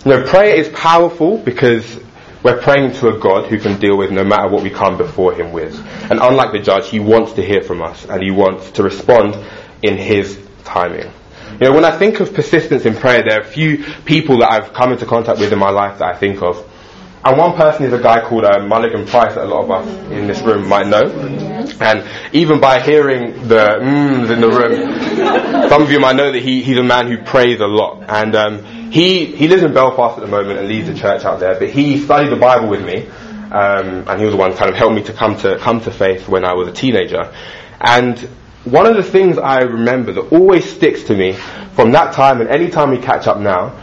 Know, 0.05 0.25
prayer 0.27 0.57
is 0.57 0.69
powerful 0.71 1.39
because 1.39 2.01
we're 2.43 2.61
praying 2.61 2.95
to 2.95 3.09
a 3.09 3.19
God 3.19 3.49
who 3.51 3.59
can 3.59 3.79
deal 3.79 3.97
with 3.97 4.11
no 4.11 4.25
matter 4.25 4.49
what 4.49 4.63
we 4.63 4.71
come 4.71 4.97
before 4.97 5.35
him 5.35 5.53
with. 5.53 5.79
And 6.11 6.21
unlike 6.21 6.53
the 6.53 6.59
judge, 6.59 6.89
he 6.89 6.99
wants 6.99 7.35
to 7.35 7.43
hear 7.43 7.63
from 7.63 7.83
us 7.83 8.07
and 8.07 8.23
he 8.23 8.31
wants 8.31 8.71
to 8.73 8.83
respond 8.83 9.37
in 9.83 9.97
his 9.97 10.39
timing. 10.65 11.13
You 11.53 11.69
know, 11.69 11.73
when 11.73 11.85
I 11.85 11.97
think 11.97 12.21
of 12.21 12.33
persistence 12.33 12.87
in 12.87 12.95
prayer, 12.97 13.23
there 13.29 13.39
are 13.39 13.43
a 13.43 13.47
few 13.47 13.85
people 14.05 14.39
that 14.39 14.51
I've 14.51 14.73
come 14.73 14.93
into 14.93 15.05
contact 15.05 15.39
with 15.39 15.53
in 15.53 15.59
my 15.59 15.71
life 15.71 15.99
that 15.99 16.15
I 16.15 16.19
think 16.19 16.43
of. 16.43 16.67
And 17.23 17.37
one 17.37 17.55
person 17.55 17.85
is 17.85 17.93
a 17.93 18.03
guy 18.03 18.27
called 18.27 18.45
uh, 18.45 18.61
Mulligan 18.61 19.07
Price 19.07 19.35
that 19.35 19.45
a 19.45 19.47
lot 19.47 19.65
of 19.65 19.71
us 19.71 19.87
in 20.11 20.27
this 20.27 20.41
room 20.41 20.67
might 20.67 20.87
know. 20.87 21.03
And 21.79 22.09
even 22.33 22.61
by 22.61 22.81
hearing 22.81 23.47
the 23.47 23.79
mms 23.83 24.31
in 24.31 24.41
the 24.41 24.49
room, 24.49 25.69
some 25.69 25.83
of 25.83 25.91
you 25.91 26.01
might 26.01 26.17
know 26.17 26.33
that 26.33 26.43
he, 26.43 26.63
he's 26.63 26.79
a 26.79 26.83
man 26.83 27.09
who 27.09 27.23
prays 27.23 27.61
a 27.61 27.67
lot. 27.67 28.05
And 28.09 28.35
um, 28.35 28.65
he, 28.91 29.27
he 29.27 29.49
lives 29.49 29.63
in 29.63 29.75
Belfast 29.75 30.17
at 30.17 30.23
the 30.23 30.31
moment 30.31 30.61
and 30.61 30.69
leads 30.69 30.89
a 30.89 30.95
church 30.95 31.25
out 31.27 31.41
there. 31.41 31.59
But 31.59 31.69
he 31.69 31.99
studied 31.99 32.31
the 32.31 32.37
Bible 32.37 32.69
with 32.69 32.83
me. 32.83 33.07
Um, 33.53 34.09
and 34.09 34.19
he 34.19 34.25
was 34.25 34.33
the 34.33 34.39
one 34.39 34.57
kind 34.57 34.71
of 34.71 34.77
helped 34.77 34.95
me 34.95 35.03
to 35.03 35.13
come 35.13 35.37
to 35.39 35.59
come 35.59 35.81
to 35.83 35.91
faith 35.91 36.29
when 36.29 36.45
I 36.45 36.55
was 36.55 36.69
a 36.69 36.73
teenager. 36.73 37.35
And 37.81 38.19
one 38.65 38.87
of 38.87 38.97
the 38.97 39.03
things 39.03 39.39
I 39.39 39.59
remember 39.59 40.13
that 40.13 40.33
always 40.33 40.71
sticks 40.71 41.05
to 41.05 41.17
me 41.17 41.33
from 41.75 41.93
that 41.93 42.15
time 42.15 42.41
and 42.41 42.49
any 42.49 42.71
time 42.71 42.91
we 42.91 42.99
catch 42.99 43.27
up 43.27 43.39
now 43.39 43.75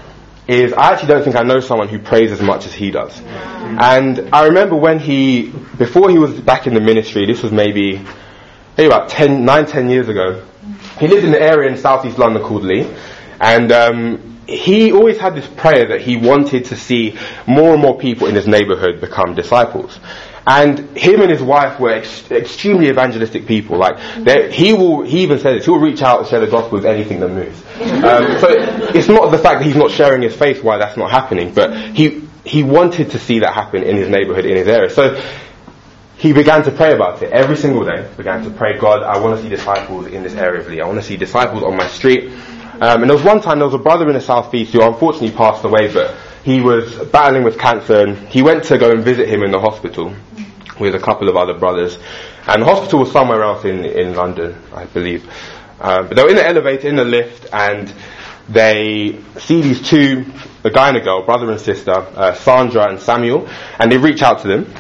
is 0.48 0.74
I 0.74 0.94
actually 0.94 1.10
don't 1.10 1.24
think 1.24 1.36
I 1.36 1.44
know 1.44 1.60
someone 1.60 1.89
who 1.89 2.00
prays 2.00 2.32
as 2.32 2.42
much 2.42 2.66
as 2.66 2.74
he 2.74 2.92
does. 2.92 3.20
And 3.22 4.30
I 4.34 4.46
remember 4.48 4.75
when 4.75 5.00
he, 5.00 5.51
before 5.77 6.10
he 6.10 6.18
was 6.18 6.39
back 6.39 6.68
in 6.68 6.74
the 6.74 6.80
ministry, 6.80 7.25
this 7.25 7.44
was 7.44 7.51
maybe, 7.51 8.01
maybe 8.77 8.88
about 8.88 9.10
10, 9.10 9.44
9, 9.44 9.66
10 9.66 9.89
years 9.89 10.08
ago, 10.08 10.44
he 11.00 11.08
lived 11.08 11.25
in 11.25 11.34
an 11.36 11.42
area 11.42 11.70
in 11.70 11.77
southeast 11.77 12.18
London 12.18 12.42
called 12.44 12.63
Lee. 12.63 12.88
and 13.39 13.72
um, 13.72 14.38
he 14.48 14.94
always 14.94 15.18
had 15.18 15.36
this 15.36 15.48
prayer 15.48 15.89
that 15.89 16.01
he 16.01 16.16
wanted 16.16 16.66
to 16.66 16.77
see 16.77 17.18
more 17.46 17.74
and 17.74 17.82
more 17.82 17.98
people 17.98 18.27
in 18.27 18.36
his 18.36 18.48
neighborhood 18.48 19.01
become 19.01 19.36
disciples. 19.36 20.00
And 20.48 20.98
him 20.98 21.20
and 21.20 21.30
his 21.30 21.44
wife 21.44 21.77
were 21.77 21.92
ex- 21.92 22.32
extremely 22.32 22.88
evangelistic 22.88 23.46
people. 23.46 23.77
Like 23.77 24.00
he 24.50 24.72
will, 24.72 25.01
he 25.01 25.24
even 25.24 25.39
said 25.39 25.58
this. 25.58 25.66
He 25.66 25.72
will 25.72 25.80
reach 25.80 26.01
out 26.01 26.22
and 26.22 26.27
share 26.30 26.39
the 26.39 26.48
gospel 26.48 26.77
with 26.77 26.86
anything 26.86 27.20
that 27.20 27.27
moves. 27.27 27.62
Um, 27.82 28.39
so 28.39 28.48
it's 28.96 29.10
not 29.10 29.30
the 29.32 29.38
fact 29.38 29.60
that 29.60 29.66
he's 29.66 29.75
not 29.75 29.92
sharing 29.92 30.22
his 30.22 30.34
faith 30.34 30.63
why 30.63 30.77
that's 30.77 30.96
not 30.96 31.12
happening, 31.12 31.54
but 31.54 31.75
he 31.94 32.25
he 32.46 32.63
wanted 32.63 33.12
to 33.12 33.20
see 33.20 33.39
that 33.39 33.54
happen 33.54 33.84
in 33.84 33.98
his 33.98 34.08
neighborhood, 34.08 34.46
in 34.46 34.56
his 34.56 34.70
area. 34.70 34.89
So 34.89 35.22
he 36.18 36.32
began 36.32 36.63
to 36.63 36.72
pray 36.72 36.94
about 36.94 37.22
it 37.22 37.34
every 37.34 37.58
single 37.58 37.84
day. 37.84 38.10
Began 38.16 38.46
to 38.46 38.50
pray, 38.50 38.80
God, 38.80 39.04
I 39.04 39.20
want 39.20 39.36
to 39.36 39.44
see 39.44 39.50
disciples 39.50 40.08
in 40.08 40.24
this 40.24 40.36
area 40.36 40.62
of 40.62 40.68
Lee. 40.70 40.80
I 40.80 40.88
want 40.88 40.98
to 40.98 41.06
see 41.06 41.18
disciples 41.18 41.62
on 41.62 41.75
my 41.75 41.88
street. 41.89 42.32
Um, 42.80 43.01
and 43.01 43.10
there 43.10 43.18
was 43.18 43.25
one 43.25 43.42
time 43.42 43.60
there 43.60 43.68
was 43.68 43.75
a 43.75 43.80
brother 43.80 44.08
in 44.08 44.13
the 44.13 44.22
southeast 44.22 44.72
who 44.72 44.82
unfortunately 44.82 45.32
passed 45.32 45.66
away, 45.66 45.92
but 45.92 46.16
he 46.46 46.62
was 46.62 46.96
battling 47.10 47.44
with 47.44 47.60
cancer, 47.60 48.00
and 48.00 48.18
he 48.30 48.42
went 48.42 48.63
to 48.66 48.77
go 48.77 48.92
and 48.92 49.04
visit 49.04 49.27
him 49.27 49.44
in 49.44 49.51
the 49.51 49.60
hospital 49.60 50.16
with 50.80 50.96
a 50.96 51.00
couple 51.00 51.30
of 51.30 51.36
other 51.36 51.54
brothers. 51.54 51.98
And 52.48 52.62
the 52.62 52.66
hospital 52.66 53.00
was 53.00 53.12
somewhere 53.12 53.44
else 53.44 53.66
in, 53.66 53.86
in 53.86 54.16
London, 54.16 54.56
I 54.74 54.86
believe. 54.86 55.30
Um, 55.80 56.08
but 56.08 56.16
they 56.16 56.24
were 56.24 56.30
in 56.30 56.36
the 56.36 56.48
elevator, 56.48 56.88
in 56.88 56.96
the 56.96 57.06
lift, 57.06 57.48
and 57.54 57.94
they 58.50 59.20
see 59.38 59.62
these 59.62 59.82
two, 59.88 60.26
a 60.64 60.70
guy 60.70 60.90
and 60.90 60.98
a 60.98 61.02
girl, 61.02 61.24
brother 61.24 61.52
and 61.52 61.60
sister, 61.60 61.92
uh, 61.92 62.34
Sandra 62.34 62.90
and 62.90 63.00
Samuel, 63.00 63.48
and 63.80 63.92
they 63.92 63.98
reach 63.98 64.22
out 64.22 64.42
to 64.42 64.48
them. 64.48 64.74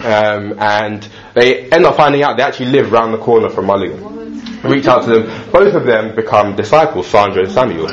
Um, 0.00 0.58
and 0.58 1.08
they 1.34 1.70
end 1.70 1.84
up 1.84 1.96
finding 1.96 2.22
out 2.22 2.36
they 2.36 2.42
actually 2.42 2.70
live 2.70 2.90
round 2.90 3.14
the 3.14 3.18
corner 3.18 3.48
from 3.48 3.66
Mulligan. 3.66 4.60
Reach 4.62 4.86
out 4.86 5.04
to 5.04 5.10
them. 5.10 5.50
Both 5.50 5.74
of 5.74 5.84
them 5.84 6.16
become 6.16 6.56
disciples, 6.56 7.06
Sandra 7.06 7.44
and 7.44 7.52
Samuel. 7.52 7.88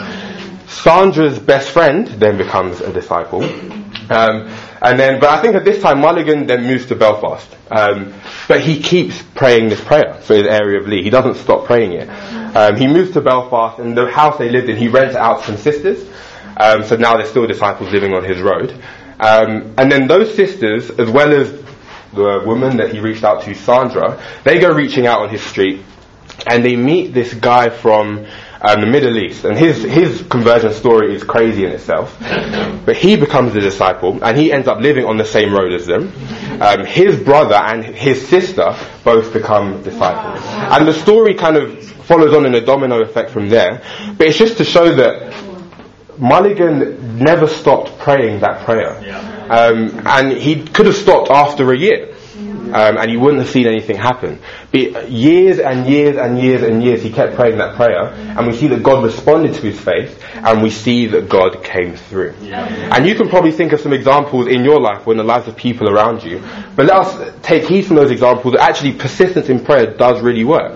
Sandra's 0.67 1.37
best 1.37 1.69
friend 1.69 2.07
then 2.07 2.37
becomes 2.37 2.81
a 2.81 2.91
disciple. 2.91 3.43
Um, 4.09 4.49
and 4.81 4.99
then, 4.99 5.19
but 5.19 5.29
I 5.29 5.41
think 5.41 5.55
at 5.55 5.63
this 5.63 5.81
time 5.81 6.01
Mulligan 6.01 6.47
then 6.47 6.65
moves 6.65 6.87
to 6.87 6.95
Belfast. 6.95 7.47
Um, 7.69 8.13
but 8.47 8.61
he 8.61 8.81
keeps 8.81 9.21
praying 9.35 9.69
this 9.69 9.79
prayer 9.79 10.15
for 10.15 10.35
his 10.35 10.47
area 10.47 10.79
of 10.79 10.87
Lee. 10.87 11.03
He 11.03 11.11
doesn't 11.11 11.35
stop 11.35 11.65
praying 11.65 11.93
it. 11.93 12.09
Um, 12.09 12.75
he 12.75 12.87
moves 12.87 13.11
to 13.11 13.21
Belfast, 13.21 13.79
and 13.79 13.95
the 13.95 14.09
house 14.09 14.37
they 14.37 14.49
lived 14.49 14.69
in, 14.69 14.77
he 14.77 14.87
rents 14.87 15.15
out 15.15 15.43
some 15.43 15.57
sisters. 15.57 16.03
Um, 16.57 16.83
so 16.83 16.95
now 16.95 17.15
there's 17.15 17.29
still 17.29 17.47
disciples 17.47 17.91
living 17.91 18.13
on 18.13 18.23
his 18.23 18.41
road. 18.41 18.71
Um, 19.19 19.75
and 19.77 19.91
then 19.91 20.07
those 20.07 20.35
sisters, 20.35 20.89
as 20.89 21.09
well 21.09 21.31
as 21.31 21.51
the 22.13 22.43
woman 22.45 22.77
that 22.77 22.91
he 22.91 22.99
reached 22.99 23.23
out 23.23 23.43
to, 23.43 23.53
Sandra, 23.53 24.21
they 24.43 24.59
go 24.59 24.69
reaching 24.69 25.05
out 25.05 25.21
on 25.21 25.29
his 25.29 25.43
street, 25.43 25.81
and 26.47 26.65
they 26.65 26.75
meet 26.75 27.13
this 27.13 27.33
guy 27.35 27.69
from 27.69 28.25
um, 28.61 28.81
the 28.81 28.87
Middle 28.87 29.17
East. 29.17 29.43
And 29.43 29.57
his, 29.57 29.81
his 29.83 30.21
conversion 30.23 30.73
story 30.73 31.15
is 31.15 31.23
crazy 31.23 31.65
in 31.65 31.71
itself. 31.71 32.17
But 32.83 32.97
he 32.97 33.15
becomes 33.15 33.55
a 33.55 33.61
disciple 33.61 34.23
and 34.23 34.35
he 34.35 34.51
ends 34.51 34.67
up 34.67 34.79
living 34.79 35.05
on 35.05 35.17
the 35.17 35.25
same 35.25 35.53
road 35.53 35.71
as 35.71 35.85
them. 35.85 36.11
Um, 36.59 36.83
his 36.83 37.15
brother 37.15 37.53
and 37.53 37.85
his 37.85 38.27
sister 38.27 38.75
both 39.03 39.31
become 39.33 39.83
disciples. 39.83 40.43
And 40.47 40.87
the 40.87 40.93
story 40.93 41.35
kind 41.35 41.57
of 41.57 41.79
follows 41.83 42.33
on 42.33 42.47
in 42.47 42.55
a 42.55 42.61
domino 42.61 43.03
effect 43.03 43.29
from 43.29 43.49
there. 43.49 43.83
But 44.17 44.27
it's 44.27 44.37
just 44.39 44.57
to 44.57 44.63
show 44.63 44.95
that 44.95 45.31
Mulligan 46.17 47.19
never 47.19 47.45
stopped 47.47 47.99
praying 47.99 48.39
that 48.39 48.65
prayer. 48.65 48.97
Um, 49.51 50.01
and 50.07 50.31
he 50.31 50.65
could 50.65 50.87
have 50.87 50.95
stopped 50.95 51.29
after 51.29 51.71
a 51.71 51.77
year 51.77 52.15
um, 52.73 52.97
and 52.97 53.11
you 53.11 53.19
wouldn't 53.19 53.41
have 53.41 53.51
seen 53.51 53.67
anything 53.67 53.97
happen. 53.97 54.39
But 54.71 55.11
years 55.11 55.59
and 55.59 55.87
years 55.87 56.17
and 56.17 56.39
years 56.39 56.61
and 56.63 56.83
years, 56.83 57.01
he 57.01 57.11
kept 57.11 57.35
praying 57.35 57.57
that 57.57 57.75
prayer, 57.75 58.13
and 58.13 58.47
we 58.47 58.53
see 58.53 58.67
that 58.67 58.83
God 58.83 59.03
responded 59.03 59.53
to 59.55 59.61
his 59.61 59.79
faith, 59.79 60.21
and 60.35 60.61
we 60.61 60.69
see 60.69 61.07
that 61.07 61.29
God 61.29 61.63
came 61.63 61.95
through. 61.95 62.35
Yeah. 62.41 62.65
And 62.95 63.05
you 63.05 63.15
can 63.15 63.29
probably 63.29 63.51
think 63.51 63.73
of 63.73 63.81
some 63.81 63.93
examples 63.93 64.47
in 64.47 64.63
your 64.63 64.79
life 64.79 65.05
or 65.05 65.13
in 65.13 65.17
the 65.17 65.23
lives 65.23 65.47
of 65.47 65.55
people 65.55 65.89
around 65.89 66.23
you, 66.23 66.41
but 66.75 66.85
let 66.85 66.95
us 66.95 67.35
take 67.41 67.63
heed 67.63 67.83
from 67.83 67.95
those 67.95 68.11
examples 68.11 68.53
that 68.53 68.61
actually 68.61 68.93
persistence 68.93 69.49
in 69.49 69.63
prayer 69.63 69.95
does 69.95 70.21
really 70.21 70.43
work. 70.43 70.75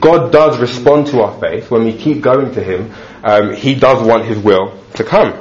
God 0.00 0.32
does 0.32 0.58
respond 0.58 1.06
to 1.08 1.22
our 1.22 1.38
faith 1.40 1.70
when 1.70 1.84
we 1.84 1.96
keep 1.96 2.22
going 2.22 2.52
to 2.54 2.62
Him. 2.62 2.92
Um, 3.22 3.54
he 3.54 3.74
does 3.76 4.06
want 4.06 4.24
His 4.24 4.36
will 4.36 4.76
to 4.94 5.04
come. 5.04 5.32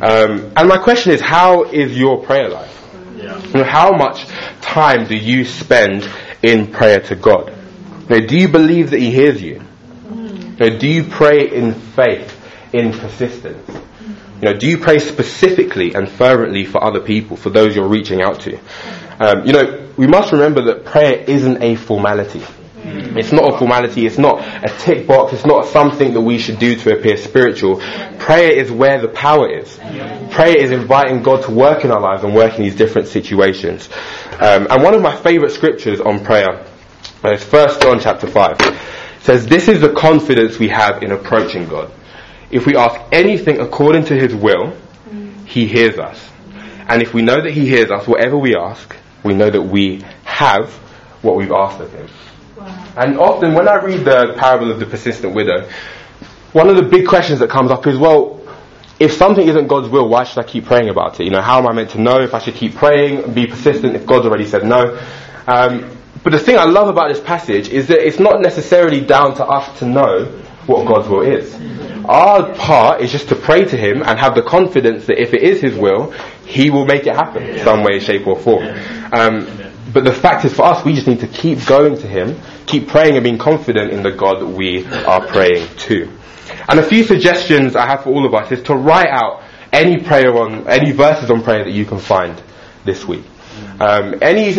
Um, 0.00 0.52
and 0.56 0.68
my 0.68 0.78
question 0.78 1.12
is, 1.12 1.20
how 1.20 1.64
is 1.64 1.98
your 1.98 2.22
prayer 2.22 2.48
life? 2.48 2.85
Yeah. 3.26 3.44
You 3.44 3.52
know, 3.54 3.64
how 3.64 3.90
much 3.90 4.26
time 4.60 5.06
do 5.06 5.16
you 5.16 5.44
spend 5.44 6.08
in 6.44 6.70
prayer 6.70 7.00
to 7.00 7.16
God? 7.16 7.52
Now, 8.08 8.20
do 8.20 8.38
you 8.38 8.46
believe 8.46 8.90
that 8.90 9.00
He 9.00 9.10
hears 9.10 9.42
you? 9.42 9.62
Now, 10.08 10.78
do 10.78 10.86
you 10.86 11.02
pray 11.02 11.50
in 11.50 11.74
faith, 11.74 12.32
in 12.72 12.92
persistence? 12.92 13.68
You 14.40 14.52
know, 14.52 14.56
do 14.56 14.68
you 14.68 14.78
pray 14.78 15.00
specifically 15.00 15.94
and 15.94 16.08
fervently 16.08 16.64
for 16.64 16.82
other 16.84 17.00
people, 17.00 17.36
for 17.36 17.50
those 17.50 17.74
you're 17.74 17.88
reaching 17.88 18.22
out 18.22 18.40
to? 18.42 18.58
Um, 19.18 19.44
you 19.44 19.52
know, 19.52 19.88
we 19.96 20.06
must 20.06 20.30
remember 20.30 20.62
that 20.66 20.84
prayer 20.84 21.24
isn't 21.26 21.62
a 21.62 21.74
formality. 21.74 22.44
It's 22.86 23.32
not 23.32 23.54
a 23.54 23.58
formality, 23.58 24.06
it's 24.06 24.18
not 24.18 24.40
a 24.40 24.68
tick 24.78 25.06
box, 25.06 25.32
it's 25.32 25.46
not 25.46 25.66
something 25.66 26.12
that 26.14 26.20
we 26.20 26.38
should 26.38 26.58
do 26.58 26.76
to 26.76 26.98
appear 26.98 27.16
spiritual. 27.16 27.80
Prayer 28.18 28.52
is 28.52 28.70
where 28.70 29.00
the 29.00 29.08
power 29.08 29.48
is. 29.48 29.76
Prayer 30.30 30.56
is 30.56 30.70
inviting 30.70 31.22
God 31.22 31.44
to 31.44 31.50
work 31.50 31.84
in 31.84 31.90
our 31.90 32.00
lives 32.00 32.24
and 32.24 32.34
work 32.34 32.56
in 32.56 32.62
these 32.62 32.76
different 32.76 33.08
situations. 33.08 33.88
Um, 34.34 34.66
and 34.70 34.82
one 34.82 34.94
of 34.94 35.02
my 35.02 35.16
favourite 35.16 35.52
scriptures 35.52 36.00
on 36.00 36.24
prayer 36.24 36.64
is 37.24 37.42
1 37.44 37.80
John 37.80 37.98
chapter 38.00 38.26
5. 38.26 38.56
It 38.60 38.76
says, 39.20 39.46
This 39.46 39.68
is 39.68 39.80
the 39.80 39.92
confidence 39.92 40.58
we 40.58 40.68
have 40.68 41.02
in 41.02 41.12
approaching 41.12 41.66
God. 41.66 41.90
If 42.50 42.66
we 42.66 42.76
ask 42.76 43.00
anything 43.12 43.60
according 43.60 44.04
to 44.06 44.14
His 44.14 44.34
will, 44.34 44.76
He 45.46 45.66
hears 45.66 45.98
us. 45.98 46.30
And 46.88 47.02
if 47.02 47.12
we 47.12 47.22
know 47.22 47.42
that 47.42 47.52
He 47.52 47.66
hears 47.66 47.90
us, 47.90 48.06
whatever 48.06 48.36
we 48.36 48.54
ask, 48.54 48.94
we 49.24 49.34
know 49.34 49.50
that 49.50 49.62
we 49.62 50.02
have 50.24 50.72
what 51.22 51.36
we've 51.36 51.50
asked 51.50 51.80
of 51.80 51.92
Him. 51.92 52.08
And 52.96 53.18
often 53.18 53.54
when 53.54 53.68
I 53.68 53.76
read 53.76 54.04
the 54.04 54.34
parable 54.36 54.70
of 54.70 54.80
the 54.80 54.86
persistent 54.86 55.34
widow, 55.34 55.68
one 56.52 56.68
of 56.68 56.76
the 56.76 56.82
big 56.82 57.06
questions 57.06 57.40
that 57.40 57.50
comes 57.50 57.70
up 57.70 57.86
is, 57.86 57.98
well, 57.98 58.40
if 58.98 59.12
something 59.12 59.46
isn't 59.46 59.66
God's 59.66 59.88
will, 59.88 60.08
why 60.08 60.24
should 60.24 60.38
I 60.38 60.44
keep 60.44 60.64
praying 60.64 60.88
about 60.88 61.20
it? 61.20 61.24
You 61.24 61.30
know, 61.30 61.42
how 61.42 61.58
am 61.58 61.66
I 61.66 61.72
meant 61.72 61.90
to 61.90 62.00
know 62.00 62.20
if 62.20 62.32
I 62.32 62.38
should 62.38 62.54
keep 62.54 62.74
praying 62.74 63.24
and 63.24 63.34
be 63.34 63.46
persistent 63.46 63.94
if 63.94 64.06
God's 64.06 64.26
already 64.26 64.46
said 64.46 64.64
no? 64.64 64.98
Um, 65.46 65.90
but 66.22 66.30
the 66.32 66.38
thing 66.38 66.56
I 66.58 66.64
love 66.64 66.88
about 66.88 67.08
this 67.08 67.20
passage 67.20 67.68
is 67.68 67.88
that 67.88 68.04
it's 68.04 68.18
not 68.18 68.40
necessarily 68.40 69.00
down 69.00 69.34
to 69.34 69.44
us 69.44 69.78
to 69.80 69.86
know 69.86 70.24
what 70.66 70.86
God's 70.86 71.08
will 71.08 71.20
is. 71.20 71.54
Our 72.06 72.54
part 72.54 73.00
is 73.00 73.12
just 73.12 73.28
to 73.28 73.36
pray 73.36 73.64
to 73.64 73.76
Him 73.76 74.02
and 74.02 74.18
have 74.18 74.34
the 74.34 74.42
confidence 74.42 75.06
that 75.06 75.20
if 75.20 75.34
it 75.34 75.42
is 75.42 75.60
His 75.60 75.76
will, 75.76 76.12
He 76.44 76.70
will 76.70 76.86
make 76.86 77.06
it 77.06 77.14
happen 77.14 77.58
some 77.58 77.84
way, 77.84 78.00
shape, 78.00 78.26
or 78.26 78.36
form. 78.36 78.64
Um, 79.12 79.46
but 79.92 80.04
the 80.04 80.12
fact 80.12 80.44
is, 80.44 80.54
for 80.54 80.64
us, 80.64 80.84
we 80.84 80.94
just 80.94 81.06
need 81.06 81.20
to 81.20 81.28
keep 81.28 81.64
going 81.66 81.96
to 81.98 82.06
Him, 82.06 82.40
keep 82.66 82.88
praying 82.88 83.16
and 83.16 83.24
being 83.24 83.38
confident 83.38 83.92
in 83.92 84.02
the 84.02 84.12
God 84.12 84.40
that 84.40 84.46
we 84.46 84.86
are 84.86 85.26
praying 85.26 85.68
to. 85.76 86.10
And 86.68 86.80
a 86.80 86.82
few 86.82 87.04
suggestions 87.04 87.76
I 87.76 87.86
have 87.86 88.04
for 88.04 88.10
all 88.10 88.26
of 88.26 88.34
us 88.34 88.50
is 88.52 88.62
to 88.64 88.74
write 88.74 89.08
out 89.08 89.42
any 89.72 90.02
prayer 90.02 90.36
on, 90.36 90.66
any 90.68 90.92
verses 90.92 91.30
on 91.30 91.42
prayer 91.42 91.64
that 91.64 91.72
you 91.72 91.84
can 91.84 91.98
find 91.98 92.40
this 92.84 93.04
week. 93.04 93.24
Um, 93.80 94.16
any 94.22 94.54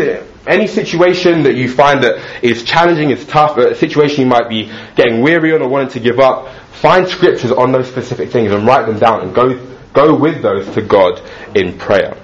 any 0.47 0.67
situation 0.67 1.43
that 1.43 1.55
you 1.55 1.69
find 1.69 2.03
that 2.03 2.43
is 2.43 2.63
challenging, 2.63 3.09
is 3.11 3.25
tough, 3.25 3.57
a 3.57 3.75
situation 3.75 4.21
you 4.21 4.27
might 4.27 4.47
be 4.47 4.71
getting 4.95 5.21
weary 5.21 5.53
on 5.53 5.61
or 5.61 5.67
wanting 5.67 5.89
to 5.89 5.99
give 5.99 6.19
up, 6.19 6.49
find 6.71 7.07
scriptures 7.07 7.51
on 7.51 7.71
those 7.71 7.87
specific 7.87 8.31
things 8.31 8.51
and 8.51 8.65
write 8.65 8.87
them 8.87 8.97
down 8.97 9.21
and 9.21 9.35
go 9.35 9.59
go 9.93 10.15
with 10.15 10.41
those 10.41 10.73
to 10.75 10.81
God 10.81 11.21
in 11.55 11.77
prayer. 11.77 12.15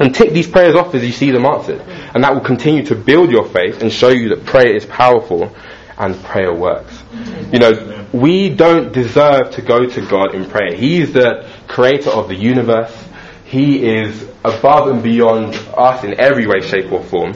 And 0.00 0.14
tick 0.14 0.32
these 0.32 0.48
prayers 0.48 0.74
off 0.74 0.94
as 0.94 1.04
you 1.04 1.12
see 1.12 1.30
them 1.30 1.44
answered. 1.44 1.82
And 1.82 2.24
that 2.24 2.32
will 2.32 2.40
continue 2.40 2.84
to 2.86 2.94
build 2.94 3.30
your 3.30 3.46
faith 3.46 3.82
and 3.82 3.92
show 3.92 4.08
you 4.08 4.30
that 4.30 4.46
prayer 4.46 4.74
is 4.74 4.86
powerful 4.86 5.54
and 5.98 6.16
prayer 6.24 6.54
works. 6.54 7.02
You 7.52 7.58
know, 7.58 8.06
we 8.12 8.48
don't 8.48 8.92
deserve 8.92 9.52
to 9.52 9.62
go 9.62 9.86
to 9.86 10.00
God 10.08 10.34
in 10.34 10.48
prayer. 10.48 10.74
He 10.74 11.02
is 11.02 11.12
the 11.12 11.46
creator 11.68 12.08
of 12.08 12.28
the 12.28 12.34
universe. 12.34 12.96
He 13.44 13.86
is 13.86 14.26
above 14.42 14.88
and 14.88 15.02
beyond 15.02 15.54
us 15.76 16.02
in 16.02 16.18
every 16.18 16.46
way, 16.46 16.62
shape 16.62 16.90
or 16.90 17.04
form. 17.04 17.34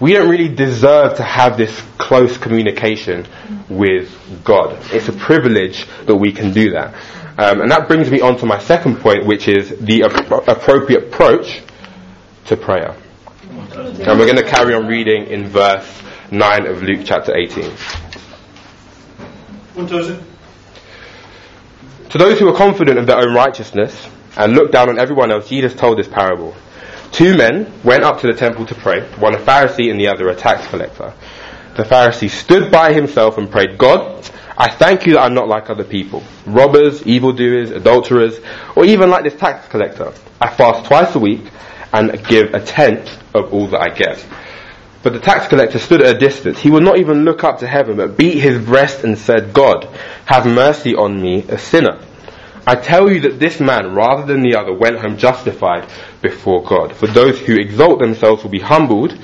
We 0.00 0.14
don't 0.14 0.28
really 0.28 0.52
deserve 0.52 1.18
to 1.18 1.22
have 1.22 1.56
this 1.56 1.80
close 1.98 2.36
communication 2.36 3.28
with 3.68 4.10
God. 4.42 4.76
It's 4.92 5.06
a 5.06 5.12
privilege 5.12 5.86
that 6.06 6.16
we 6.16 6.32
can 6.32 6.52
do 6.52 6.72
that. 6.72 6.94
Um, 7.38 7.60
and 7.60 7.70
that 7.70 7.86
brings 7.86 8.10
me 8.10 8.20
on 8.20 8.36
to 8.38 8.46
my 8.46 8.58
second 8.58 8.96
point, 8.96 9.24
which 9.24 9.46
is 9.46 9.78
the 9.78 10.02
ap- 10.02 10.48
appropriate 10.48 11.04
approach 11.04 11.62
to 12.46 12.56
prayer. 12.56 12.96
And 13.42 14.18
we're 14.18 14.26
going 14.26 14.36
to 14.36 14.48
carry 14.48 14.74
on 14.74 14.86
reading 14.86 15.26
in 15.26 15.48
verse 15.48 16.02
9 16.30 16.66
of 16.66 16.82
Luke 16.82 17.00
chapter 17.04 17.36
18. 17.36 17.70
To 22.10 22.18
those 22.18 22.38
who 22.38 22.48
are 22.48 22.56
confident 22.56 22.98
of 22.98 23.06
their 23.06 23.18
own 23.18 23.34
righteousness 23.34 24.08
and 24.36 24.54
looked 24.54 24.72
down 24.72 24.88
on 24.88 24.98
everyone 24.98 25.30
else, 25.30 25.48
Jesus 25.48 25.74
told 25.74 25.98
this 25.98 26.08
parable. 26.08 26.54
Two 27.10 27.36
men 27.36 27.72
went 27.84 28.04
up 28.04 28.20
to 28.20 28.26
the 28.26 28.32
temple 28.32 28.66
to 28.66 28.74
pray, 28.74 29.02
one 29.18 29.34
a 29.34 29.38
Pharisee 29.38 29.90
and 29.90 30.00
the 30.00 30.08
other 30.08 30.28
a 30.28 30.34
tax 30.34 30.66
collector. 30.68 31.12
The 31.76 31.84
Pharisee 31.84 32.30
stood 32.30 32.70
by 32.70 32.92
himself 32.92 33.38
and 33.38 33.50
prayed, 33.50 33.78
God, 33.78 34.30
I 34.56 34.70
thank 34.70 35.06
you 35.06 35.14
that 35.14 35.22
I'm 35.22 35.34
not 35.34 35.48
like 35.48 35.70
other 35.70 35.84
people, 35.84 36.22
robbers, 36.46 37.06
evildoers, 37.06 37.70
adulterers, 37.70 38.38
or 38.76 38.84
even 38.84 39.10
like 39.10 39.24
this 39.24 39.34
tax 39.34 39.68
collector. 39.68 40.12
I 40.40 40.50
fast 40.54 40.86
twice 40.86 41.14
a 41.14 41.18
week 41.18 41.44
and 41.92 42.24
give 42.26 42.54
a 42.54 42.64
tenth 42.64 43.10
of 43.34 43.52
all 43.52 43.66
that 43.68 43.80
I 43.80 43.88
get. 43.90 44.24
But 45.02 45.14
the 45.14 45.20
tax 45.20 45.48
collector 45.48 45.78
stood 45.78 46.00
at 46.00 46.16
a 46.16 46.18
distance. 46.18 46.60
He 46.60 46.70
would 46.70 46.84
not 46.84 46.98
even 46.98 47.24
look 47.24 47.42
up 47.42 47.58
to 47.58 47.66
heaven, 47.66 47.96
but 47.96 48.16
beat 48.16 48.38
his 48.38 48.64
breast 48.64 49.02
and 49.02 49.18
said, 49.18 49.52
God, 49.52 49.88
have 50.26 50.46
mercy 50.46 50.94
on 50.94 51.20
me, 51.20 51.42
a 51.48 51.58
sinner. 51.58 52.00
I 52.64 52.76
tell 52.76 53.10
you 53.10 53.20
that 53.22 53.40
this 53.40 53.58
man, 53.58 53.92
rather 53.92 54.24
than 54.24 54.42
the 54.42 54.54
other, 54.54 54.72
went 54.72 55.00
home 55.00 55.16
justified 55.16 55.88
before 56.20 56.62
God. 56.62 56.94
For 56.94 57.08
those 57.08 57.40
who 57.40 57.56
exalt 57.56 57.98
themselves 57.98 58.44
will 58.44 58.50
be 58.50 58.60
humbled, 58.60 59.18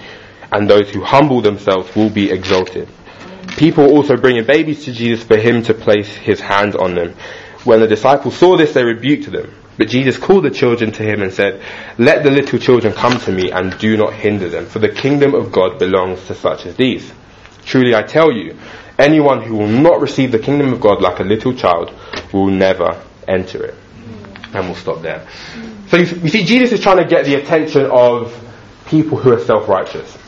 and 0.51 0.69
those 0.69 0.91
who 0.91 1.05
humble 1.05 1.41
themselves 1.41 1.95
will 1.95 2.11
be 2.11 2.33
exalted. 2.33 2.89
People 3.57 3.85
also 3.85 4.17
bringing 4.17 4.45
babies 4.45 4.85
to 4.85 4.93
Jesus 4.93 5.25
for 5.25 5.37
him 5.37 5.63
to 5.65 5.75
place 5.75 6.09
his 6.09 6.41
hand 6.41 6.75
on 6.75 6.97
them. 6.97 7.15
When 7.63 7.79
the 7.79 7.87
disciples 7.87 8.37
saw 8.37 8.57
this, 8.57 8.73
they 8.73 8.83
rebuked 8.83 9.31
them. 9.31 9.53
But 9.79 9.89
Jesus 9.89 10.19
called 10.19 10.45
the 10.45 10.51
children 10.51 10.91
to 10.93 11.05
him 11.05 11.23
and 11.23 11.33
said, 11.33 11.63
Let 11.97 12.25
the 12.25 12.31
little 12.31 12.59
children 12.59 12.93
come 12.93 13.19
to 13.21 13.33
me 13.33 13.53
and 13.53 13.79
do 13.79 13.97
not 13.97 14.13
hinder 14.13 14.49
them, 14.49 14.67
for 14.67 14.81
the 14.81 14.89
kingdom 14.89 15.35
of 15.35 15.53
God 15.53 15.79
belongs 15.79 16.27
to 16.27 16.35
such 16.35 16.67
as 16.67 16.77
these. 16.77 17.11
Truly 17.65 17.95
I 17.95 18.03
tell 18.03 18.33
you, 18.33 18.59
anyone 18.99 19.41
who 19.41 19.55
will 19.55 19.69
not 19.69 20.01
receive 20.01 20.33
the 20.33 20.39
kingdom 20.39 20.73
of 20.73 20.81
God 20.81 21.01
like 21.01 21.21
a 21.21 21.25
little 21.25 21.55
child 21.55 21.95
will 22.33 22.49
never 22.49 23.01
enter 23.29 23.65
it. 23.65 23.75
And 24.53 24.67
we'll 24.67 24.75
stop 24.75 25.01
there. 25.01 25.29
So 25.89 25.97
you, 25.97 26.29
see, 26.29 26.45
Jesus 26.45 26.73
is 26.73 26.81
trying 26.81 26.97
to 26.97 27.05
get 27.05 27.25
the 27.25 27.37
attention 27.37 27.87
of 27.87 28.35
people 28.87 29.17
who 29.17 29.33
are 29.33 29.41
self-righteous. 29.41 30.19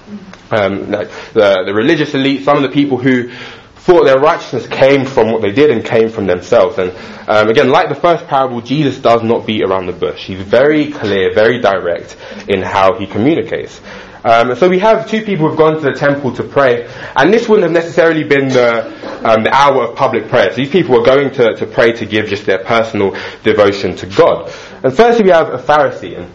Um, 0.52 0.90
the, 0.90 1.10
the 1.32 1.72
religious 1.74 2.14
elite, 2.14 2.44
some 2.44 2.56
of 2.56 2.62
the 2.62 2.70
people 2.70 2.98
who 2.98 3.32
thought 3.80 4.04
their 4.04 4.18
righteousness 4.20 4.66
came 4.66 5.06
from 5.06 5.32
what 5.32 5.40
they 5.40 5.52
did 5.52 5.70
and 5.70 5.84
came 5.84 6.10
from 6.10 6.26
themselves. 6.26 6.78
And 6.78 6.92
um, 7.28 7.48
again, 7.48 7.70
like 7.70 7.88
the 7.88 7.94
first 7.94 8.26
parable, 8.26 8.60
Jesus 8.60 8.98
does 8.98 9.22
not 9.22 9.46
beat 9.46 9.62
around 9.62 9.86
the 9.86 9.92
bush. 9.92 10.26
He's 10.26 10.42
very 10.42 10.92
clear, 10.92 11.32
very 11.34 11.60
direct 11.60 12.16
in 12.48 12.62
how 12.62 12.98
he 12.98 13.06
communicates. 13.06 13.80
Um, 14.22 14.54
so 14.54 14.68
we 14.68 14.78
have 14.80 15.08
two 15.08 15.22
people 15.22 15.48
who've 15.48 15.56
gone 15.56 15.76
to 15.76 15.80
the 15.80 15.94
temple 15.94 16.34
to 16.34 16.44
pray, 16.44 16.86
and 17.16 17.32
this 17.32 17.48
wouldn't 17.48 17.64
have 17.64 17.72
necessarily 17.72 18.22
been 18.22 18.48
the, 18.48 18.84
um, 19.26 19.44
the 19.44 19.50
hour 19.50 19.84
of 19.84 19.96
public 19.96 20.28
prayer. 20.28 20.50
So 20.50 20.56
these 20.56 20.70
people 20.70 20.98
were 20.98 21.04
going 21.04 21.30
to, 21.30 21.54
to 21.56 21.66
pray 21.66 21.92
to 21.92 22.04
give 22.04 22.26
just 22.26 22.44
their 22.44 22.62
personal 22.62 23.16
devotion 23.42 23.96
to 23.96 24.06
God. 24.06 24.52
And 24.84 24.94
firstly, 24.94 25.24
we 25.24 25.30
have 25.30 25.48
a 25.48 25.58
Pharisee. 25.58 26.18
And 26.18 26.30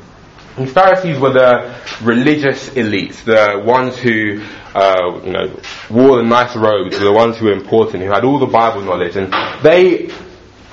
the 0.58 0.68
Pharisees 0.68 1.20
were 1.20 1.34
the 1.34 1.76
religious 2.02 2.70
elites, 2.70 3.24
the 3.24 3.62
ones 3.64 3.98
who, 3.98 4.42
uh, 4.74 5.22
you 5.24 5.32
know, 5.32 5.60
wore 5.90 6.18
the 6.18 6.24
nice 6.24 6.56
robes, 6.56 6.98
the 6.98 7.12
ones 7.12 7.38
who 7.38 7.48
were 7.48 7.54
important, 7.54 8.04
who 8.04 8.10
had 8.10 8.24
all 8.24 8.40
the 8.40 8.46
Bible 8.46 8.82
knowledge, 8.82 9.18
and 9.18 9.34
they, 9.64 10.12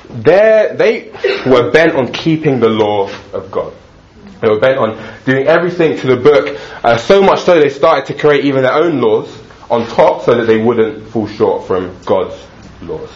they 0.08 1.10
were 1.46 1.70
bent 1.72 1.94
on 1.94 2.12
keeping 2.12 2.60
the 2.60 2.68
law 2.68 3.10
of 3.32 3.50
God. 3.50 3.74
They 4.40 4.48
were 4.48 4.60
bent 4.60 4.78
on 4.78 5.14
doing 5.24 5.46
everything 5.46 5.98
to 5.98 6.06
the 6.06 6.16
book, 6.16 6.58
uh, 6.84 6.96
so 6.96 7.22
much 7.22 7.40
so 7.42 7.58
they 7.58 7.70
started 7.70 8.06
to 8.06 8.14
create 8.14 8.44
even 8.44 8.62
their 8.62 8.74
own 8.74 9.00
laws 9.00 9.36
on 9.70 9.86
top 9.86 10.22
so 10.22 10.36
that 10.36 10.46
they 10.46 10.62
wouldn't 10.62 11.08
fall 11.08 11.26
short 11.26 11.66
from 11.66 11.96
God's 12.04 12.40
laws. 12.82 13.10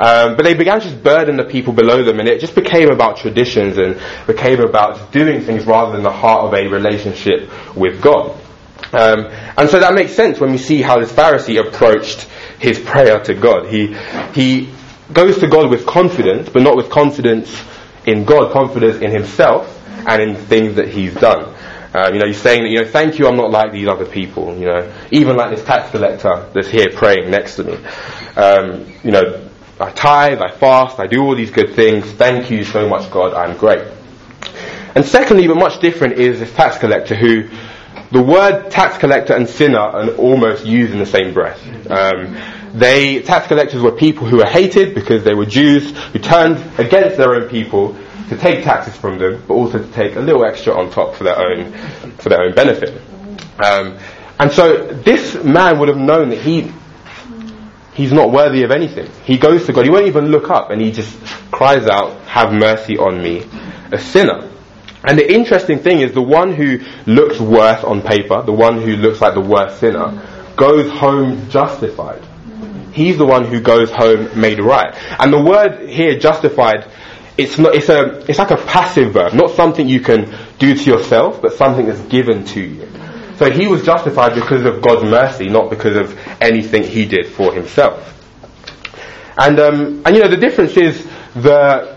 Um, 0.00 0.34
but 0.34 0.44
they 0.44 0.54
began 0.54 0.80
to 0.80 0.88
just 0.88 1.02
burden 1.02 1.36
the 1.36 1.44
people 1.44 1.74
below 1.74 2.02
them, 2.02 2.20
and 2.20 2.28
it 2.28 2.40
just 2.40 2.54
became 2.54 2.90
about 2.90 3.18
traditions 3.18 3.76
and 3.76 4.00
became 4.26 4.60
about 4.60 5.12
doing 5.12 5.42
things 5.42 5.66
rather 5.66 5.92
than 5.92 6.02
the 6.02 6.10
heart 6.10 6.46
of 6.46 6.54
a 6.54 6.66
relationship 6.68 7.50
with 7.76 8.00
God. 8.00 8.34
Um, 8.92 9.26
and 9.56 9.68
so 9.68 9.78
that 9.78 9.92
makes 9.92 10.14
sense 10.14 10.40
when 10.40 10.52
we 10.52 10.58
see 10.58 10.80
how 10.80 10.98
this 10.98 11.12
Pharisee 11.12 11.60
approached 11.60 12.22
his 12.58 12.78
prayer 12.78 13.20
to 13.24 13.34
God. 13.34 13.66
He 13.66 13.94
he 14.32 14.72
goes 15.12 15.38
to 15.40 15.46
God 15.46 15.70
with 15.70 15.84
confidence, 15.84 16.48
but 16.48 16.62
not 16.62 16.76
with 16.76 16.88
confidence 16.88 17.54
in 18.06 18.24
God, 18.24 18.52
confidence 18.52 19.02
in 19.02 19.10
himself 19.10 19.76
and 20.08 20.22
in 20.22 20.34
things 20.34 20.76
that 20.76 20.88
he's 20.88 21.14
done. 21.14 21.54
Um, 21.92 22.14
you 22.14 22.20
know, 22.20 22.26
he's 22.26 22.40
saying 22.40 22.62
that, 22.62 22.68
you 22.70 22.80
know, 22.80 22.88
thank 22.88 23.18
you, 23.18 23.26
I'm 23.26 23.36
not 23.36 23.50
like 23.50 23.72
these 23.72 23.88
other 23.88 24.06
people, 24.06 24.56
you 24.56 24.66
know, 24.66 24.92
even 25.10 25.36
like 25.36 25.54
this 25.54 25.64
tax 25.64 25.90
collector 25.90 26.48
that's 26.54 26.68
here 26.68 26.86
praying 26.94 27.30
next 27.30 27.56
to 27.56 27.64
me. 27.64 27.74
Um, 28.36 28.86
you 29.02 29.10
know, 29.10 29.49
I 29.80 29.90
tithe, 29.90 30.40
I 30.40 30.50
fast, 30.50 31.00
I 31.00 31.06
do 31.06 31.22
all 31.22 31.34
these 31.34 31.50
good 31.50 31.74
things, 31.74 32.04
thank 32.12 32.50
you 32.50 32.64
so 32.64 32.88
much 32.88 33.10
God, 33.10 33.32
I'm 33.32 33.56
great. 33.56 33.86
And 34.94 35.04
secondly, 35.06 35.46
but 35.46 35.56
much 35.56 35.80
different, 35.80 36.18
is 36.18 36.40
this 36.40 36.52
tax 36.52 36.78
collector 36.78 37.14
who, 37.14 37.48
the 38.10 38.22
word 38.22 38.70
tax 38.70 38.98
collector 38.98 39.34
and 39.34 39.48
sinner 39.48 39.78
are 39.78 40.10
almost 40.16 40.66
used 40.66 40.92
in 40.92 40.98
the 40.98 41.06
same 41.06 41.32
breath. 41.32 41.64
Um, 41.90 42.36
they, 42.74 43.22
tax 43.22 43.46
collectors 43.46 43.82
were 43.82 43.92
people 43.92 44.26
who 44.26 44.36
were 44.36 44.46
hated 44.46 44.94
because 44.94 45.24
they 45.24 45.34
were 45.34 45.46
Jews 45.46 45.96
who 46.08 46.18
turned 46.18 46.58
against 46.78 47.16
their 47.16 47.34
own 47.34 47.48
people 47.48 47.96
to 48.28 48.36
take 48.36 48.62
taxes 48.62 48.96
from 48.96 49.18
them, 49.18 49.42
but 49.48 49.54
also 49.54 49.78
to 49.78 49.92
take 49.92 50.16
a 50.16 50.20
little 50.20 50.44
extra 50.44 50.78
on 50.78 50.90
top 50.90 51.14
for 51.14 51.24
their 51.24 51.38
own 51.38 51.72
for 52.18 52.28
their 52.28 52.42
own 52.42 52.54
benefit. 52.54 53.00
Um, 53.62 53.98
and 54.38 54.52
so 54.52 54.86
this 54.86 55.34
man 55.42 55.78
would 55.78 55.88
have 55.88 55.98
known 55.98 56.28
that 56.30 56.38
he 56.38 56.72
he's 58.00 58.12
not 58.12 58.32
worthy 58.32 58.62
of 58.62 58.70
anything. 58.70 59.10
He 59.24 59.36
goes 59.36 59.66
to 59.66 59.72
God. 59.72 59.84
He 59.84 59.90
won't 59.90 60.06
even 60.06 60.26
look 60.28 60.50
up, 60.50 60.70
and 60.70 60.80
he 60.80 60.90
just 60.90 61.18
cries 61.50 61.86
out, 61.86 62.16
"Have 62.26 62.52
mercy 62.52 62.96
on 62.96 63.22
me, 63.22 63.44
a 63.92 63.98
sinner." 63.98 64.48
And 65.04 65.18
the 65.18 65.32
interesting 65.32 65.78
thing 65.78 66.00
is, 66.00 66.12
the 66.12 66.22
one 66.22 66.52
who 66.52 66.80
looks 67.06 67.38
worse 67.40 67.82
on 67.84 68.02
paper, 68.02 68.42
the 68.42 68.52
one 68.52 68.80
who 68.80 68.96
looks 68.96 69.20
like 69.20 69.34
the 69.34 69.40
worst 69.40 69.80
sinner, 69.80 70.08
goes 70.56 70.90
home 70.90 71.48
justified. 71.48 72.22
He's 72.92 73.16
the 73.16 73.24
one 73.24 73.44
who 73.44 73.60
goes 73.60 73.90
home 73.90 74.38
made 74.38 74.60
right. 74.60 74.94
And 75.18 75.32
the 75.32 75.42
word 75.42 75.88
here, 75.88 76.18
justified, 76.18 76.86
it's 77.38 77.56
not, 77.58 77.74
it's 77.74 77.88
a, 77.88 78.24
it's 78.28 78.38
like 78.38 78.50
a 78.50 78.56
passive 78.56 79.14
verb, 79.14 79.32
not 79.32 79.52
something 79.52 79.88
you 79.88 80.00
can 80.00 80.34
do 80.58 80.74
to 80.74 80.90
yourself, 80.90 81.40
but 81.40 81.54
something 81.54 81.86
that's 81.86 82.02
given 82.02 82.44
to 82.46 82.60
you. 82.60 82.86
So 83.40 83.50
he 83.50 83.66
was 83.66 83.82
justified 83.82 84.34
because 84.34 84.66
of 84.66 84.82
God's 84.82 85.04
mercy, 85.04 85.48
not 85.48 85.70
because 85.70 85.96
of 85.96 86.14
anything 86.42 86.82
he 86.82 87.06
did 87.06 87.26
for 87.26 87.54
himself. 87.54 88.14
And, 89.38 89.58
um, 89.58 90.02
and 90.04 90.14
you 90.14 90.22
know, 90.22 90.28
the 90.28 90.36
difference 90.36 90.76
is 90.76 91.02
the, 91.32 91.96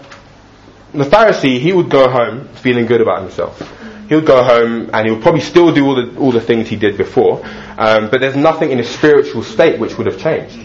the 0.94 1.04
Pharisee, 1.04 1.60
he 1.60 1.74
would 1.74 1.90
go 1.90 2.10
home 2.10 2.48
feeling 2.64 2.86
good 2.86 3.02
about 3.02 3.24
himself. 3.24 3.62
He 4.08 4.16
would 4.16 4.26
go 4.26 4.42
home 4.42 4.90
and 4.94 5.06
he 5.06 5.12
would 5.12 5.22
probably 5.22 5.42
still 5.42 5.74
do 5.74 5.86
all 5.86 5.96
the, 5.96 6.18
all 6.18 6.32
the 6.32 6.40
things 6.40 6.70
he 6.70 6.78
did 6.78 6.96
before, 6.96 7.46
um, 7.78 8.10
but 8.10 8.22
there's 8.22 8.38
nothing 8.38 8.72
in 8.72 8.78
his 8.78 8.88
spiritual 8.88 9.44
state 9.44 9.78
which 9.82 9.98
would 9.98 10.08
have 10.08 10.18
changed. 10.18 10.56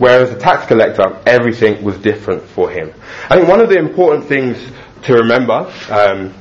Whereas 0.00 0.30
the 0.30 0.40
tax 0.40 0.66
collector, 0.66 1.16
everything 1.26 1.84
was 1.84 1.96
different 1.98 2.42
for 2.42 2.68
him. 2.68 2.92
I 3.30 3.36
think 3.36 3.48
one 3.48 3.60
of 3.60 3.68
the 3.68 3.78
important 3.78 4.26
things 4.26 4.58
to 5.04 5.14
remember 5.14 5.72
um, 5.90 6.34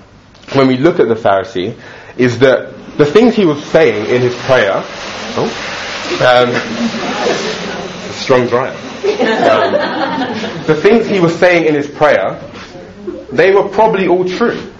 when 0.54 0.68
we 0.68 0.78
look 0.78 1.00
at 1.00 1.08
the 1.10 1.14
Pharisee 1.14 1.80
is 2.18 2.40
that 2.40 2.83
the 2.98 3.06
things 3.06 3.36
he 3.36 3.46
was 3.46 3.64
saying 3.66 4.06
in 4.14 4.22
his 4.22 4.36
prayer, 4.36 4.84
oh, 5.36 5.50
um, 6.22 6.54
strong 8.14 8.48
drive. 8.48 8.76
Um, 9.04 9.74
the 10.68 10.76
things 10.76 11.08
he 11.08 11.20
was 11.20 11.38
saying 11.38 11.66
in 11.66 11.76
his 11.76 11.88
prayer, 11.88 12.40
they 13.32 13.52
were 13.54 13.68
probably 13.70 14.08
all 14.08 14.26
true. 14.26 14.72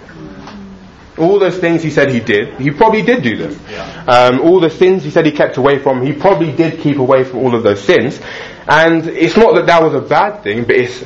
All 1.16 1.38
those 1.38 1.58
things 1.58 1.82
he 1.82 1.90
said 1.90 2.10
he 2.10 2.20
did, 2.20 2.60
he 2.60 2.70
probably 2.70 3.02
did 3.02 3.22
do 3.22 3.36
them. 3.36 3.60
Um, 4.08 4.40
all 4.40 4.58
the 4.60 4.70
sins 4.70 5.04
he 5.04 5.10
said 5.10 5.26
he 5.26 5.32
kept 5.32 5.56
away 5.56 5.78
from, 5.78 6.04
he 6.04 6.12
probably 6.12 6.50
did 6.50 6.80
keep 6.80 6.98
away 6.98 7.22
from 7.24 7.38
all 7.40 7.54
of 7.54 7.62
those 7.62 7.80
sins. 7.82 8.20
And 8.66 9.06
it's 9.06 9.36
not 9.36 9.54
that 9.54 9.66
that 9.66 9.82
was 9.82 9.94
a 9.94 10.00
bad 10.00 10.42
thing, 10.42 10.64
but 10.64 10.76
it's 10.76 11.04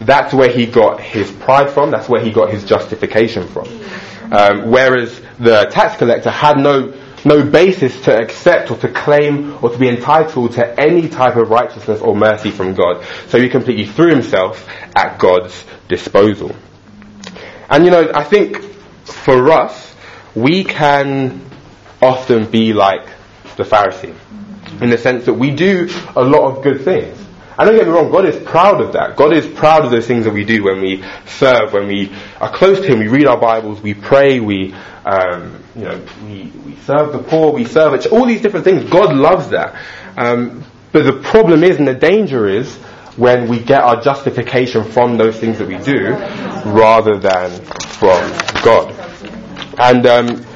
that's 0.00 0.32
where 0.32 0.50
he 0.50 0.64
got 0.64 1.00
his 1.00 1.30
pride 1.30 1.70
from. 1.70 1.90
That's 1.90 2.08
where 2.08 2.22
he 2.22 2.30
got 2.30 2.50
his 2.50 2.64
justification 2.64 3.46
from. 3.48 3.66
Um, 4.30 4.70
whereas 4.70 5.20
the 5.38 5.68
tax 5.70 5.96
collector 5.96 6.30
had 6.30 6.56
no 6.56 6.94
no 7.24 7.44
basis 7.44 8.00
to 8.02 8.16
accept 8.16 8.70
or 8.70 8.78
to 8.78 8.88
claim 8.88 9.58
or 9.62 9.70
to 9.70 9.78
be 9.78 9.88
entitled 9.88 10.52
to 10.52 10.80
any 10.80 11.08
type 11.08 11.36
of 11.36 11.50
righteousness 11.50 12.00
or 12.00 12.16
mercy 12.16 12.50
from 12.50 12.74
God. 12.74 13.04
So 13.28 13.38
he 13.38 13.48
completely 13.48 13.84
threw 13.86 14.08
himself 14.10 14.66
at 14.96 15.18
God's 15.18 15.64
disposal. 15.88 16.54
And 17.68 17.84
you 17.84 17.90
know, 17.90 18.10
I 18.14 18.24
think 18.24 18.62
for 19.04 19.50
us, 19.50 19.94
we 20.34 20.64
can 20.64 21.44
often 22.00 22.50
be 22.50 22.72
like 22.72 23.06
the 23.56 23.64
Pharisee 23.64 24.14
in 24.80 24.90
the 24.90 24.98
sense 24.98 25.26
that 25.26 25.34
we 25.34 25.50
do 25.50 25.88
a 26.16 26.22
lot 26.24 26.56
of 26.56 26.62
good 26.62 26.82
things. 26.82 27.18
And 27.60 27.68
don't 27.68 27.76
get 27.76 27.88
me 27.88 27.92
wrong, 27.92 28.10
God 28.10 28.24
is 28.24 28.42
proud 28.42 28.80
of 28.80 28.94
that. 28.94 29.16
God 29.16 29.34
is 29.34 29.46
proud 29.46 29.84
of 29.84 29.90
those 29.90 30.06
things 30.06 30.24
that 30.24 30.32
we 30.32 30.46
do 30.46 30.64
when 30.64 30.80
we 30.80 31.04
serve, 31.26 31.74
when 31.74 31.88
we 31.88 32.10
are 32.40 32.50
close 32.50 32.80
to 32.80 32.86
Him, 32.86 33.00
we 33.00 33.08
read 33.08 33.26
our 33.26 33.38
Bibles, 33.38 33.82
we 33.82 33.92
pray, 33.92 34.40
we, 34.40 34.72
um, 35.04 35.62
you 35.76 35.82
know, 35.82 36.02
we, 36.24 36.44
we 36.64 36.74
serve 36.76 37.12
the 37.12 37.18
poor, 37.18 37.52
we 37.52 37.66
serve 37.66 37.92
it, 37.92 38.06
all 38.06 38.24
these 38.24 38.40
different 38.40 38.64
things. 38.64 38.88
God 38.88 39.14
loves 39.14 39.50
that. 39.50 39.78
Um, 40.16 40.64
but 40.90 41.04
the 41.04 41.20
problem 41.20 41.62
is, 41.62 41.76
and 41.76 41.86
the 41.86 41.92
danger 41.92 42.48
is, 42.48 42.74
when 43.18 43.46
we 43.46 43.60
get 43.60 43.82
our 43.82 44.00
justification 44.00 44.82
from 44.82 45.18
those 45.18 45.38
things 45.38 45.58
that 45.58 45.68
we 45.68 45.76
do, 45.76 46.12
rather 46.72 47.18
than 47.18 47.50
from 47.60 48.62
God. 48.64 48.94
And, 49.78 50.06
um, 50.06 50.46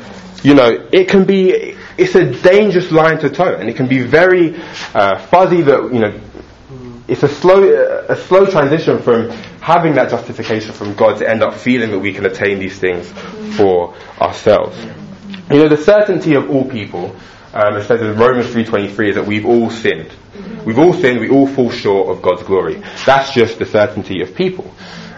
you 0.43 0.55
know, 0.55 0.89
it 0.91 1.11
can 1.11 1.27
be, 1.27 1.77
it's 1.99 2.15
a 2.15 2.33
dangerous 2.41 2.91
line 2.91 3.19
to 3.19 3.29
toe, 3.29 3.57
and 3.57 3.69
it 3.69 3.77
can 3.77 3.89
be 3.89 4.01
very 4.01 4.57
uh, 4.95 5.19
fuzzy 5.27 5.61
that, 5.61 5.93
you 5.93 6.01
know, 6.01 6.19
it's 7.07 7.23
a 7.23 7.29
slow, 7.29 7.63
a 8.09 8.17
slow 8.17 8.47
transition 8.47 8.99
from 9.01 9.29
having 9.61 9.95
that 9.95 10.11
justification 10.11 10.73
from 10.73 10.95
God 10.95 11.19
to 11.19 11.29
end 11.29 11.43
up 11.43 11.55
feeling 11.55 11.91
that 11.91 11.99
we 11.99 12.13
can 12.13 12.25
attain 12.25 12.59
these 12.59 12.79
things 12.79 13.11
for 13.57 13.95
ourselves. 14.21 14.79
You 15.51 15.59
know, 15.59 15.69
the 15.69 15.77
certainty 15.77 16.35
of 16.35 16.51
all 16.51 16.65
people, 16.65 17.15
um, 17.53 17.77
it 17.77 17.85
says 17.85 18.01
in 18.01 18.17
Romans 18.17 18.47
3.23, 18.47 19.09
is 19.11 19.15
that 19.17 19.27
we've 19.27 19.45
all 19.45 19.69
sinned. 19.69 20.11
We've 20.65 20.79
all 20.79 20.95
sinned, 20.95 21.21
we 21.21 21.29
all 21.29 21.47
fall 21.47 21.71
short 21.71 22.17
of 22.17 22.23
God's 22.23 22.43
glory. 22.43 22.83
That's 23.05 23.33
just 23.33 23.59
the 23.59 23.67
certainty 23.67 24.23
of 24.23 24.35
people. 24.35 24.73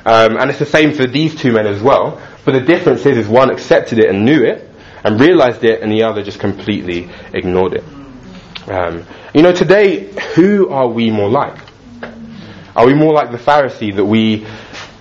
Um, 0.05 0.37
and 0.37 0.51
it's 0.51 0.59
the 0.59 0.67
same 0.67 0.93
for 0.93 1.07
these 1.07 1.37
two 1.37 1.53
men 1.53 1.67
as 1.67 1.81
well. 1.81 2.21
But 2.45 2.53
the 2.53 2.61
difference 2.61 3.07
is, 3.07 3.17
is 3.17 3.29
one 3.29 3.51
accepted 3.51 4.01
it 4.01 4.11
and 4.11 4.25
knew 4.25 4.43
it, 4.45 4.69
and 5.05 5.21
realized 5.21 5.63
it, 5.63 5.83
and 5.83 5.93
the 5.93 6.03
other 6.03 6.25
just 6.25 6.41
completely 6.41 7.09
ignored 7.33 7.75
it. 7.75 7.85
Um, 8.69 9.05
you 9.33 9.43
know, 9.43 9.53
today, 9.53 10.13
who 10.35 10.69
are 10.71 10.89
we 10.89 11.11
more 11.11 11.29
like? 11.29 11.66
Are 12.77 12.87
we 12.87 12.93
more 12.93 13.15
like 13.15 13.31
the 13.31 13.39
Pharisee 13.39 13.97
that 13.97 14.05
we 14.05 14.47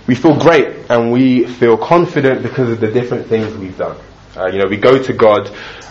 we 0.08 0.16
feel 0.16 0.40
great 0.40 0.90
and 0.90 1.12
we 1.12 1.46
feel 1.46 1.78
confident 1.78 2.42
because 2.42 2.70
of 2.70 2.80
the 2.80 2.88
different 2.88 3.28
things 3.28 3.54
we've 3.56 3.78
done? 3.78 3.98
Uh, 4.38 4.48
you 4.48 4.60
know, 4.60 4.68
we 4.70 4.78
go 4.78 5.02
to 5.02 5.12
God 5.12 5.48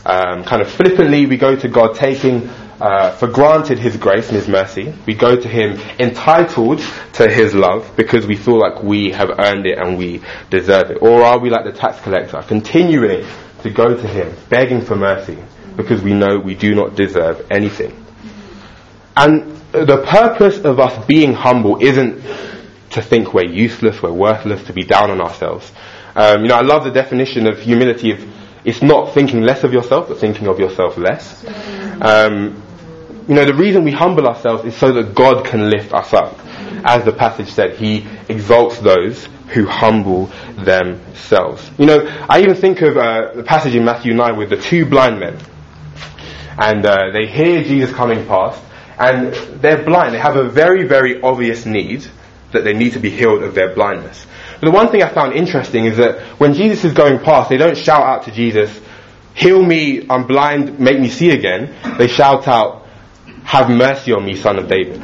um, 0.07 0.45
kind 0.45 0.63
of 0.63 0.71
flippantly. 0.71 1.27
We 1.27 1.37
go 1.37 1.55
to 1.55 1.69
God 1.69 1.95
taking 1.95 2.49
uh, 2.81 3.11
for 3.13 3.27
granted 3.29 3.79
His 3.79 3.99
grace 3.99 4.29
and 4.29 4.37
His 4.37 4.49
mercy. 4.49 4.95
We 5.07 5.15
go 5.15 5.39
to 5.39 5.47
Him 5.49 5.79
entitled 5.99 6.83
to 7.15 7.31
His 7.31 7.55
love 7.55 7.91
because 7.97 8.27
we 8.27 8.37
feel 8.37 8.59
like 8.59 8.83
we 8.83 9.11
have 9.11 9.31
earned 9.39 9.67
it 9.67 9.79
and 9.79 9.99
we 9.99 10.23
deserve 10.49 10.91
it. 10.91 10.99
Or 11.03 11.23
are 11.23 11.39
we 11.39 11.51
like 11.51 11.65
the 11.67 11.73
tax 11.73 12.01
collector, 12.01 12.43
continuing 12.43 13.27
to 13.63 13.71
go 13.71 13.95
to 13.95 14.07
Him, 14.09 14.35
begging 14.49 14.81
for 14.81 14.97
mercy 14.97 15.39
because 15.77 16.03
we 16.03 16.15
know 16.15 16.39
we 16.39 16.55
do 16.55 16.75
not 16.75 16.95
deserve 16.97 17.47
anything? 17.51 18.05
And 19.17 19.61
the 19.75 20.05
purpose 20.07 20.59
of 20.59 20.79
us 20.79 21.05
being 21.07 21.35
humble 21.35 21.83
isn't 21.83 22.23
to 22.91 23.03
think 23.03 23.35
we're 23.35 23.51
useless, 23.51 24.01
we're 24.03 24.13
worthless, 24.13 24.63
to 24.65 24.73
be 24.73 24.85
down 24.85 25.11
on 25.11 25.21
ourselves. 25.21 25.71
Um, 26.15 26.43
you 26.43 26.49
know, 26.49 26.57
I 26.57 26.63
love 26.63 26.85
the 26.85 26.93
definition 26.93 27.47
of 27.47 27.59
humility 27.59 28.13
of 28.13 28.25
it's 28.65 28.81
not 28.81 29.13
thinking 29.13 29.43
less 29.43 29.63
of 29.65 29.73
yourself, 29.73 30.09
but 30.09 30.19
thinking 30.19 30.47
of 30.47 30.59
yourself 30.59 30.97
less. 30.97 31.45
Um, 32.01 32.63
you 33.29 33.35
know, 33.35 33.45
the 33.45 33.55
reason 33.55 33.85
we 33.85 33.91
humble 33.91 34.27
ourselves 34.27 34.65
is 34.65 34.77
so 34.77 34.93
that 34.93 35.15
God 35.15 35.45
can 35.45 35.71
lift 35.71 35.93
us 35.93 36.13
up. 36.13 36.39
As 36.85 37.05
the 37.05 37.13
passage 37.13 37.51
said, 37.51 37.77
He 37.77 38.07
exalts 38.29 38.79
those 38.79 39.29
who 39.49 39.67
humble 39.67 40.27
themselves. 40.57 41.71
You 41.79 41.87
know, 41.87 42.27
I 42.29 42.41
even 42.41 42.55
think 42.55 42.81
of 42.83 42.97
uh, 42.97 43.33
the 43.35 43.43
passage 43.43 43.75
in 43.75 43.85
Matthew 43.85 44.15
9 44.15 44.37
with 44.37 44.51
the 44.51 44.57
two 44.57 44.87
blind 44.87 45.21
men. 45.21 45.39
And 46.59 46.87
uh, 46.87 47.11
they 47.13 47.27
hear 47.27 47.63
Jesus 47.65 47.95
coming 47.95 48.27
past, 48.27 48.63
and 48.99 49.35
they're 49.61 49.85
blind. 49.85 50.15
They 50.15 50.19
have 50.19 50.37
a 50.37 50.49
very, 50.49 50.87
very 50.87 51.21
obvious 51.21 51.67
need 51.67 52.07
that 52.53 52.65
they 52.65 52.73
need 52.73 52.93
to 52.93 53.01
be 53.01 53.11
healed 53.11 53.43
of 53.43 53.55
their 53.55 53.75
blindness. 53.75 54.27
But 54.61 54.67
the 54.67 54.71
one 54.71 54.89
thing 54.89 55.03
I 55.03 55.09
found 55.09 55.35
interesting 55.35 55.85
is 55.87 55.97
that 55.97 56.21
when 56.39 56.55
Jesus 56.55 56.85
is 56.85 56.93
going 56.93 57.19
past, 57.19 57.51
they 57.51 57.57
don't 57.57 57.77
shout 57.77 58.03
out 58.03 58.25
to 58.25 58.31
Jesus, 58.31 58.81
heal 59.35 59.63
me, 59.63 60.07
I'm 60.09 60.27
blind, 60.27 60.79
make 60.79 60.99
me 61.01 61.09
see 61.09 61.31
again. 61.31 61.75
They 61.99 62.07
shout 62.07 62.47
out, 62.47 62.87
have 63.43 63.69
mercy 63.69 64.13
on 64.13 64.25
me, 64.25 64.37
son 64.37 64.59
of 64.59 64.69
David. 64.69 65.03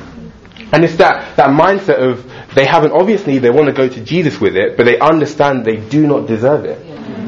And 0.72 0.85
it's 0.85 0.96
that, 0.96 1.37
that 1.37 1.50
mindset 1.50 1.98
of 1.98 2.31
they 2.55 2.64
have 2.64 2.85
an 2.85 2.92
obvious 2.92 3.26
need, 3.26 3.38
they 3.38 3.50
want 3.50 3.66
to 3.66 3.72
go 3.72 3.88
to 3.88 4.05
Jesus 4.05 4.40
with 4.40 4.57
it, 4.57 4.76
but 4.76 4.85
they 4.85 4.98
understand 4.98 5.64
they 5.64 5.76
do 5.76 6.07
not 6.07 6.26
deserve 6.26 6.64
it. 6.64 6.79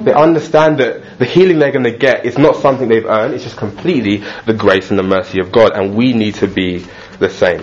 They 0.04 0.12
understand 0.12 0.78
that 0.78 1.18
the 1.18 1.24
healing 1.24 1.58
they're 1.58 1.72
going 1.72 1.84
to 1.84 1.96
get 1.96 2.26
is 2.26 2.36
not 2.36 2.56
something 2.56 2.88
they've 2.88 3.06
earned, 3.06 3.34
it's 3.34 3.44
just 3.44 3.56
completely 3.56 4.24
the 4.46 4.54
grace 4.54 4.90
and 4.90 4.98
the 4.98 5.04
mercy 5.04 5.40
of 5.40 5.52
God, 5.52 5.72
and 5.74 5.94
we 5.94 6.12
need 6.12 6.34
to 6.36 6.48
be 6.48 6.84
the 7.18 7.30
same. 7.30 7.62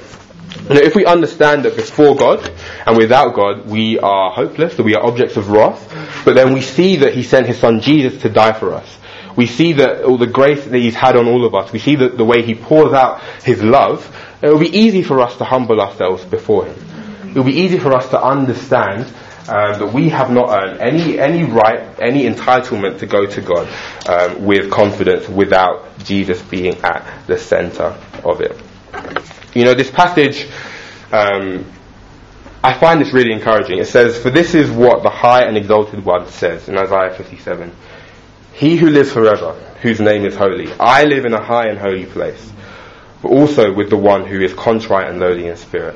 You 0.70 0.76
know, 0.76 0.82
if 0.82 0.96
we 0.96 1.06
understand 1.06 1.66
that 1.66 1.76
before 1.76 2.16
God 2.16 2.50
and 2.86 2.98
without 2.98 3.36
God 3.36 3.68
we 3.68 4.00
are 4.00 4.32
hopeless, 4.32 4.76
that 4.76 4.84
we 4.84 4.96
are 4.96 5.06
objects 5.06 5.36
of 5.36 5.50
wrath, 5.50 6.24
but 6.26 6.36
then 6.36 6.54
we 6.54 6.62
see 6.62 6.98
that 6.98 7.14
He 7.14 7.24
sent 7.24 7.48
His 7.48 7.58
Son 7.58 7.82
Jesus 7.82 8.22
to 8.22 8.30
die 8.30 8.54
for 8.54 8.74
us. 8.74 8.98
We 9.36 9.46
see 9.46 9.74
that 9.74 10.04
all 10.04 10.18
the 10.18 10.28
grace 10.28 10.66
that 10.66 10.78
He's 10.78 10.96
had 10.96 11.16
on 11.16 11.28
all 11.28 11.46
of 11.46 11.56
us. 11.56 11.72
We 11.72 11.80
see 11.80 11.96
that 11.96 12.18
the 12.18 12.26
way 12.26 12.42
He 12.42 12.56
pours 12.56 12.94
out 12.94 13.22
His 13.44 13.64
love. 13.64 14.16
It 14.42 14.50
will 14.50 14.60
be 14.60 14.78
easy 14.78 15.02
for 15.02 15.20
us 15.22 15.38
to 15.38 15.44
humble 15.44 15.80
ourselves 15.82 16.24
before 16.26 16.66
Him. 16.66 17.30
It 17.30 17.36
will 17.36 17.46
be 17.46 17.60
easy 17.60 17.80
for 17.80 17.96
us 17.96 18.10
to 18.10 18.22
understand 18.22 19.06
um, 19.48 19.80
that 19.80 19.92
we 19.94 20.10
have 20.10 20.30
not 20.30 20.50
earned 20.50 20.80
any 20.80 21.20
any 21.20 21.44
right, 21.44 22.00
any 22.00 22.24
entitlement 22.28 23.00
to 23.00 23.06
go 23.06 23.26
to 23.26 23.42
God 23.42 23.68
um, 24.08 24.46
with 24.46 24.70
confidence 24.70 25.28
without 25.28 25.98
Jesus 26.00 26.42
being 26.42 26.76
at 26.78 27.28
the 27.28 27.38
center 27.38 27.98
of 28.24 28.42
it. 28.42 28.60
You 29.54 29.66
know, 29.66 29.74
this 29.74 29.90
passage, 29.90 30.48
um, 31.12 31.66
I 32.64 32.74
find 32.74 33.02
this 33.02 33.14
really 33.14 33.32
encouraging. 33.32 33.80
It 33.80 33.88
says, 33.88 34.18
"For 34.18 34.30
this 34.30 34.54
is 34.54 34.70
what 34.70 35.04
the 35.04 35.10
high 35.10 35.44
and 35.44 35.58
exalted 35.58 36.06
one 36.06 36.28
says 36.28 36.68
in 36.68 36.78
Isaiah 36.78 37.14
57: 37.16 37.72
He 38.54 38.76
who 38.76 38.90
lives 38.90 39.12
forever, 39.12 39.54
whose 39.82 40.00
name 40.00 40.26
is 40.26 40.36
holy. 40.36 40.72
I 40.80 41.06
live 41.06 41.26
in 41.26 41.34
a 41.34 41.44
high 41.44 41.70
and 41.70 41.80
holy 41.80 42.06
place, 42.06 42.52
but 43.22 43.30
also 43.30 43.74
with 43.74 43.90
the 43.90 43.98
one 43.98 44.26
who 44.26 44.42
is 44.42 44.54
contrite 44.54 45.10
and 45.10 45.20
lowly 45.20 45.48
in 45.48 45.56
spirit." 45.56 45.96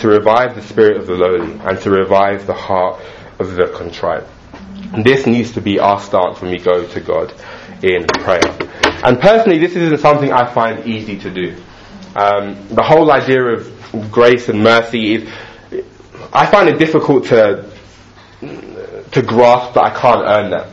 To 0.00 0.08
revive 0.08 0.54
the 0.54 0.62
spirit 0.62 0.96
of 0.96 1.06
the 1.06 1.14
lowly 1.14 1.52
and 1.60 1.80
to 1.80 1.90
revive 1.90 2.46
the 2.46 2.54
heart 2.54 3.02
of 3.38 3.54
the 3.54 3.68
contrite. 3.68 4.24
This 5.02 5.26
needs 5.26 5.52
to 5.52 5.60
be 5.60 5.78
our 5.78 6.00
stance 6.00 6.40
when 6.40 6.50
we 6.50 6.58
go 6.58 6.86
to 6.86 7.00
God 7.00 7.32
in 7.82 8.06
prayer. 8.06 8.42
And 9.04 9.20
personally, 9.20 9.58
this 9.58 9.74
isn't 9.76 9.98
something 9.98 10.32
I 10.32 10.52
find 10.52 10.86
easy 10.86 11.18
to 11.20 11.30
do. 11.30 11.56
Um, 12.16 12.68
the 12.68 12.82
whole 12.82 13.10
idea 13.10 13.42
of 13.42 14.10
grace 14.10 14.48
and 14.48 14.62
mercy 14.62 15.14
is, 15.14 15.30
I 16.32 16.46
find 16.46 16.68
it 16.68 16.78
difficult 16.78 17.26
to 17.26 17.70
to 19.12 19.22
grasp 19.22 19.74
that 19.74 19.84
I 19.84 19.90
can't 19.90 20.22
earn 20.26 20.50
that. 20.50 20.66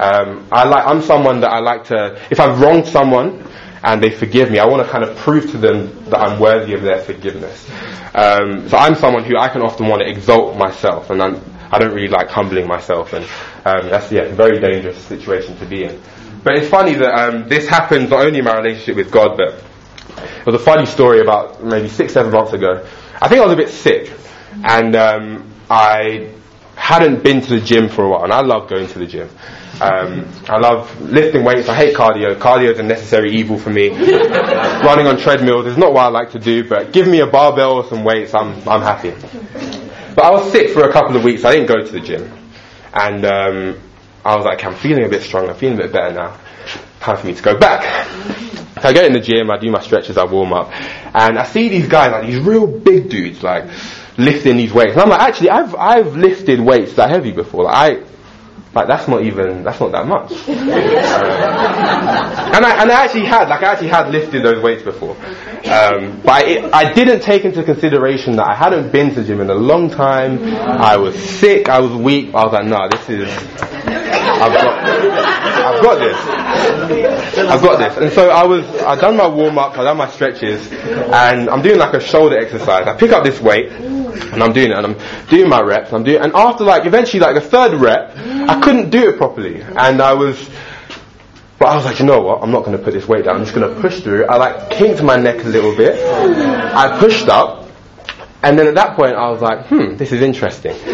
Um, 0.00 0.46
I 0.52 0.64
like, 0.64 0.86
I'm 0.86 1.02
someone 1.02 1.40
that 1.40 1.50
I 1.50 1.58
like 1.60 1.84
to, 1.84 2.20
if 2.30 2.38
I've 2.38 2.60
wronged 2.60 2.86
someone 2.86 3.44
and 3.82 4.02
they 4.02 4.10
forgive 4.10 4.50
me, 4.50 4.58
I 4.58 4.66
want 4.66 4.84
to 4.84 4.90
kind 4.90 5.04
of 5.04 5.16
prove 5.16 5.50
to 5.52 5.58
them 5.58 6.04
that 6.06 6.18
I'm 6.18 6.40
worthy 6.40 6.74
of 6.74 6.82
their 6.82 7.00
forgiveness. 7.00 7.68
Um, 8.14 8.68
so 8.68 8.76
I'm 8.76 8.94
someone 8.94 9.24
who 9.24 9.36
I 9.38 9.48
can 9.48 9.62
often 9.62 9.86
want 9.88 10.02
to 10.02 10.08
exalt 10.08 10.56
myself, 10.56 11.10
and 11.10 11.22
I'm, 11.22 11.36
I 11.70 11.78
do 11.78 11.86
not 11.86 11.94
really 11.94 12.08
like 12.08 12.28
humbling 12.28 12.66
myself, 12.66 13.12
and 13.12 13.24
um, 13.64 13.88
that's 13.90 14.10
yeah, 14.10 14.22
a 14.22 14.34
very 14.34 14.58
dangerous 14.58 14.98
situation 15.04 15.56
to 15.58 15.66
be 15.66 15.84
in. 15.84 16.00
But 16.42 16.56
it's 16.58 16.68
funny 16.68 16.94
that 16.94 17.12
um, 17.14 17.48
this 17.48 17.68
happened 17.68 18.10
not 18.10 18.24
only 18.26 18.38
in 18.38 18.44
my 18.44 18.56
relationship 18.56 18.96
with 18.96 19.10
God, 19.10 19.36
but 19.36 19.62
it 20.18 20.46
was 20.46 20.54
a 20.54 20.64
funny 20.64 20.86
story 20.86 21.20
about 21.20 21.62
maybe 21.62 21.88
six, 21.88 22.12
seven 22.12 22.32
months 22.32 22.52
ago. 22.52 22.86
I 23.20 23.28
think 23.28 23.40
I 23.40 23.44
was 23.44 23.54
a 23.54 23.56
bit 23.56 23.68
sick, 23.70 24.12
and 24.64 24.96
um, 24.96 25.52
I 25.68 26.32
hadn't 26.76 27.22
been 27.22 27.40
to 27.42 27.50
the 27.50 27.60
gym 27.60 27.88
for 27.88 28.04
a 28.04 28.08
while, 28.08 28.24
and 28.24 28.32
I 28.32 28.40
love 28.40 28.68
going 28.68 28.86
to 28.88 28.98
the 28.98 29.06
gym. 29.06 29.28
Um, 29.80 30.28
I 30.48 30.58
love 30.58 31.00
lifting 31.00 31.44
weights. 31.44 31.68
I 31.68 31.74
hate 31.74 31.94
cardio. 31.94 32.34
Cardio 32.34 32.72
is 32.72 32.78
a 32.78 32.82
necessary 32.82 33.36
evil 33.36 33.58
for 33.58 33.70
me. 33.70 33.88
Running 33.90 35.06
on 35.06 35.18
treadmills 35.18 35.66
is 35.66 35.76
not 35.78 35.92
what 35.92 36.06
I 36.06 36.08
like 36.08 36.32
to 36.32 36.38
do, 36.40 36.68
but 36.68 36.92
give 36.92 37.06
me 37.06 37.20
a 37.20 37.26
barbell 37.26 37.74
or 37.74 37.84
some 37.84 38.02
weights, 38.02 38.34
I'm, 38.34 38.68
I'm 38.68 38.82
happy. 38.82 39.10
But 40.14 40.24
I 40.24 40.30
was 40.30 40.50
sick 40.50 40.70
for 40.70 40.82
a 40.82 40.92
couple 40.92 41.16
of 41.16 41.22
weeks. 41.22 41.44
I 41.44 41.52
didn't 41.52 41.68
go 41.68 41.84
to 41.84 41.92
the 41.92 42.00
gym. 42.00 42.32
And 42.92 43.24
um, 43.24 43.80
I 44.24 44.34
was 44.34 44.44
like, 44.44 44.64
I'm 44.64 44.74
feeling 44.74 45.04
a 45.04 45.08
bit 45.08 45.22
stronger, 45.22 45.50
I'm 45.52 45.56
feeling 45.56 45.78
a 45.78 45.82
bit 45.82 45.92
better 45.92 46.12
now. 46.12 46.36
Time 47.00 47.16
for 47.16 47.26
me 47.26 47.34
to 47.34 47.42
go 47.42 47.56
back. 47.56 48.06
So 48.82 48.88
I 48.88 48.92
get 48.92 49.04
in 49.04 49.12
the 49.12 49.20
gym, 49.20 49.50
I 49.50 49.58
do 49.58 49.70
my 49.70 49.80
stretches, 49.80 50.16
I 50.16 50.24
warm 50.24 50.52
up, 50.52 50.70
and 51.14 51.38
I 51.38 51.44
see 51.44 51.68
these 51.68 51.88
guys, 51.88 52.12
like 52.12 52.26
these 52.26 52.40
real 52.40 52.66
big 52.66 53.08
dudes, 53.10 53.42
like 53.42 53.64
lifting 54.16 54.56
these 54.56 54.72
weights. 54.72 54.92
And 54.92 55.02
I'm 55.02 55.08
like, 55.08 55.20
actually, 55.20 55.50
I've 55.50 55.74
I've 55.76 56.16
lifted 56.16 56.60
weights 56.60 56.94
that 56.94 57.10
heavy 57.10 57.32
before. 57.32 57.64
Like 57.64 57.74
I 57.74 58.07
like 58.74 58.86
that's 58.86 59.08
not 59.08 59.22
even 59.22 59.64
that's 59.64 59.80
not 59.80 59.92
that 59.92 60.06
much. 60.06 60.30
and 60.48 60.54
I 62.64 62.82
and 62.82 62.90
I 62.90 63.04
actually 63.04 63.24
had 63.24 63.48
like 63.48 63.62
I 63.62 63.72
actually 63.72 63.88
had 63.88 64.10
lifted 64.10 64.44
those 64.44 64.62
weights 64.62 64.82
before, 64.82 65.16
um, 65.16 66.20
but 66.22 66.44
I, 66.44 66.68
I 66.72 66.92
didn't 66.92 67.20
take 67.22 67.44
into 67.44 67.62
consideration 67.64 68.36
that 68.36 68.46
I 68.48 68.54
hadn't 68.54 68.92
been 68.92 69.14
to 69.14 69.22
the 69.22 69.26
gym 69.26 69.40
in 69.40 69.48
a 69.50 69.54
long 69.54 69.88
time. 69.90 70.42
I 70.54 70.96
was 70.96 71.14
sick. 71.16 71.68
I 71.68 71.80
was 71.80 71.92
weak. 71.92 72.34
I 72.34 72.44
was 72.44 72.52
like, 72.52 72.66
no, 72.66 72.88
this 72.90 73.08
is 73.08 73.28
I've 74.40 74.52
got 74.52 74.84
I've 75.68 75.82
got 75.82 75.98
this. 75.98 77.38
I've 77.38 77.62
got 77.62 77.78
this. 77.78 77.96
And 77.96 78.12
so 78.12 78.30
I 78.30 78.44
was 78.44 78.64
I've 78.82 79.00
done 79.00 79.16
my 79.16 79.28
warm 79.28 79.58
up. 79.58 79.72
I've 79.72 79.84
done 79.84 79.96
my 79.96 80.08
stretches, 80.08 80.70
and 80.72 81.48
I'm 81.48 81.62
doing 81.62 81.78
like 81.78 81.94
a 81.94 82.00
shoulder 82.00 82.38
exercise. 82.38 82.86
I 82.86 82.94
pick 82.96 83.12
up 83.12 83.24
this 83.24 83.40
weight 83.40 83.70
and 84.20 84.42
I'm 84.42 84.52
doing 84.52 84.70
it, 84.70 84.76
and 84.76 84.86
I'm 84.86 85.26
doing 85.28 85.48
my 85.48 85.60
reps, 85.60 85.88
and 85.88 85.96
I'm 85.96 86.04
doing, 86.04 86.20
and 86.20 86.32
after 86.34 86.64
like 86.64 86.86
eventually 86.86 87.20
like 87.20 87.34
the 87.34 87.40
third 87.40 87.74
rep, 87.74 88.16
I 88.16 88.60
couldn't 88.60 88.90
do 88.90 89.08
it 89.08 89.18
properly, 89.18 89.62
and 89.62 90.00
I 90.00 90.14
was, 90.14 90.48
but 91.58 91.68
I 91.68 91.76
was 91.76 91.84
like, 91.84 91.98
you 91.98 92.06
know 92.06 92.20
what, 92.20 92.42
I'm 92.42 92.50
not 92.50 92.64
going 92.64 92.76
to 92.76 92.82
put 92.82 92.94
this 92.94 93.08
weight 93.08 93.24
down, 93.24 93.36
I'm 93.36 93.44
just 93.44 93.54
going 93.54 93.74
to 93.74 93.80
push 93.80 94.00
through. 94.00 94.26
I 94.26 94.36
like 94.36 94.70
kinked 94.70 95.02
my 95.02 95.16
neck 95.16 95.44
a 95.44 95.48
little 95.48 95.74
bit, 95.76 95.98
I 96.04 96.98
pushed 96.98 97.28
up, 97.28 97.68
and 98.42 98.58
then 98.58 98.66
at 98.66 98.74
that 98.74 98.96
point 98.96 99.14
I 99.14 99.30
was 99.30 99.42
like, 99.42 99.66
hmm, 99.66 99.96
this 99.96 100.12
is 100.12 100.22
interesting. 100.22 100.76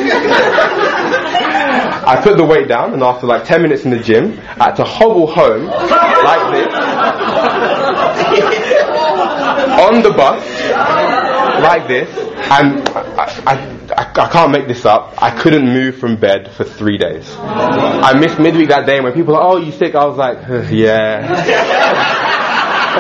I 2.06 2.20
put 2.22 2.36
the 2.36 2.44
weight 2.44 2.68
down, 2.68 2.92
and 2.92 3.02
after 3.02 3.26
like 3.26 3.44
10 3.44 3.62
minutes 3.62 3.84
in 3.84 3.90
the 3.90 3.98
gym, 3.98 4.38
I 4.60 4.64
had 4.64 4.76
to 4.76 4.84
hobble 4.84 5.26
home 5.26 5.66
like 5.66 6.52
this, 6.52 6.74
on 9.80 10.02
the 10.02 10.10
bus, 10.10 10.44
like 11.62 11.88
this, 11.88 12.08
and 12.50 12.88
I, 12.90 13.86
I, 13.96 13.96
I, 13.96 14.28
can't 14.28 14.52
make 14.52 14.68
this 14.68 14.84
up. 14.84 15.14
I 15.22 15.30
couldn't 15.30 15.66
move 15.66 15.96
from 15.96 16.16
bed 16.16 16.52
for 16.52 16.64
three 16.64 16.98
days. 16.98 17.34
I 17.38 18.18
missed 18.18 18.38
midweek 18.38 18.68
that 18.68 18.84
day, 18.86 18.96
and 18.96 19.04
when 19.04 19.14
people 19.14 19.32
were 19.34 19.40
like, 19.40 19.50
oh, 19.50 19.56
you 19.58 19.72
sick? 19.72 19.94
I 19.94 20.04
was 20.04 20.18
like, 20.18 20.38
yeah. 20.70 22.84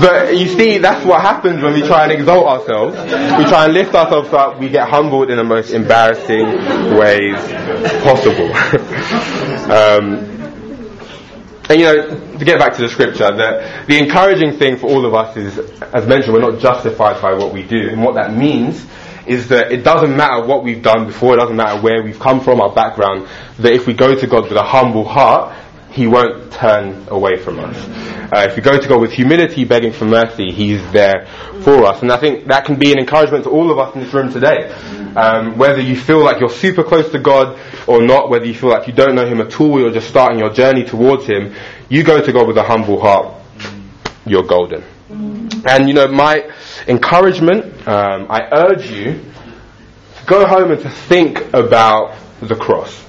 but 0.00 0.36
you 0.36 0.48
see, 0.48 0.78
that's 0.78 1.04
what 1.04 1.20
happens 1.20 1.62
when 1.62 1.74
we 1.74 1.82
try 1.82 2.04
and 2.04 2.12
exalt 2.12 2.46
ourselves. 2.46 2.96
We 2.96 3.44
try 3.44 3.64
and 3.64 3.74
lift 3.74 3.94
ourselves 3.94 4.32
up. 4.32 4.60
We 4.60 4.68
get 4.68 4.88
humbled 4.88 5.30
in 5.30 5.36
the 5.36 5.44
most 5.44 5.70
embarrassing 5.70 6.46
ways 6.96 7.36
possible. 8.02 8.52
um, 9.72 10.34
and 11.68 11.80
you 11.80 11.86
know, 11.86 12.23
to 12.38 12.44
get 12.44 12.58
back 12.58 12.74
to 12.76 12.82
the 12.82 12.88
scripture, 12.88 13.30
the, 13.30 13.84
the 13.86 13.98
encouraging 13.98 14.58
thing 14.58 14.76
for 14.76 14.88
all 14.88 15.06
of 15.06 15.14
us 15.14 15.36
is, 15.36 15.58
as 15.82 16.06
mentioned, 16.06 16.34
we're 16.34 16.50
not 16.50 16.60
justified 16.60 17.20
by 17.20 17.34
what 17.34 17.52
we 17.52 17.62
do. 17.62 17.88
And 17.88 18.02
what 18.02 18.14
that 18.14 18.34
means 18.34 18.84
is 19.26 19.48
that 19.48 19.72
it 19.72 19.84
doesn't 19.84 20.14
matter 20.16 20.44
what 20.44 20.64
we've 20.64 20.82
done 20.82 21.06
before, 21.06 21.34
it 21.34 21.38
doesn't 21.38 21.56
matter 21.56 21.80
where 21.80 22.02
we've 22.02 22.18
come 22.18 22.40
from, 22.40 22.60
our 22.60 22.74
background, 22.74 23.28
that 23.58 23.72
if 23.72 23.86
we 23.86 23.94
go 23.94 24.14
to 24.18 24.26
God 24.26 24.44
with 24.44 24.56
a 24.56 24.62
humble 24.62 25.04
heart, 25.04 25.56
he 25.94 26.08
won't 26.08 26.52
turn 26.52 27.06
away 27.08 27.36
from 27.36 27.60
us. 27.60 27.76
Uh, 28.32 28.48
if 28.48 28.56
we 28.56 28.62
go 28.62 28.76
to 28.80 28.88
God 28.88 29.00
with 29.00 29.12
humility, 29.12 29.64
begging 29.64 29.92
for 29.92 30.06
mercy, 30.06 30.50
He's 30.50 30.82
there 30.90 31.26
for 31.62 31.84
us. 31.84 32.02
And 32.02 32.10
I 32.10 32.16
think 32.16 32.48
that 32.48 32.64
can 32.64 32.76
be 32.76 32.90
an 32.90 32.98
encouragement 32.98 33.44
to 33.44 33.50
all 33.50 33.70
of 33.70 33.78
us 33.78 33.94
in 33.94 34.00
this 34.00 34.12
room 34.12 34.32
today. 34.32 34.72
Um, 35.14 35.56
whether 35.56 35.80
you 35.80 35.94
feel 35.94 36.18
like 36.18 36.40
you're 36.40 36.50
super 36.50 36.82
close 36.82 37.12
to 37.12 37.20
God 37.20 37.60
or 37.86 38.02
not, 38.02 38.28
whether 38.28 38.44
you 38.44 38.54
feel 38.54 38.70
like 38.70 38.88
you 38.88 38.92
don't 38.92 39.14
know 39.14 39.24
Him 39.24 39.40
at 39.40 39.60
all, 39.60 39.78
you're 39.78 39.92
just 39.92 40.08
starting 40.08 40.40
your 40.40 40.52
journey 40.52 40.82
towards 40.82 41.26
Him, 41.26 41.54
you 41.88 42.02
go 42.02 42.20
to 42.20 42.32
God 42.32 42.46
with 42.46 42.56
a 42.56 42.62
humble 42.62 43.00
heart, 43.00 43.34
you're 44.26 44.42
golden. 44.42 44.84
And 45.66 45.88
you 45.88 45.94
know, 45.94 46.08
my 46.08 46.50
encouragement, 46.86 47.86
um, 47.86 48.26
I 48.30 48.48
urge 48.52 48.90
you 48.90 49.20
to 50.18 50.26
go 50.26 50.46
home 50.46 50.72
and 50.72 50.80
to 50.82 50.90
think 50.90 51.52
about 51.54 52.16
the 52.40 52.56
cross. 52.56 53.02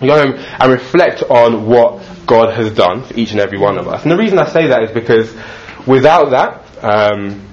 Go 0.00 0.32
home 0.32 0.34
and 0.36 0.72
reflect 0.72 1.22
on 1.24 1.66
what 1.66 2.02
God 2.26 2.54
has 2.54 2.72
done 2.72 3.04
for 3.04 3.14
each 3.14 3.30
and 3.32 3.40
every 3.40 3.58
one 3.58 3.78
of 3.78 3.88
us. 3.88 4.02
And 4.02 4.10
the 4.10 4.16
reason 4.16 4.38
I 4.38 4.48
say 4.48 4.66
that 4.68 4.82
is 4.82 4.90
because 4.90 5.34
without 5.86 6.30
that, 6.30 6.84
um, 6.84 7.46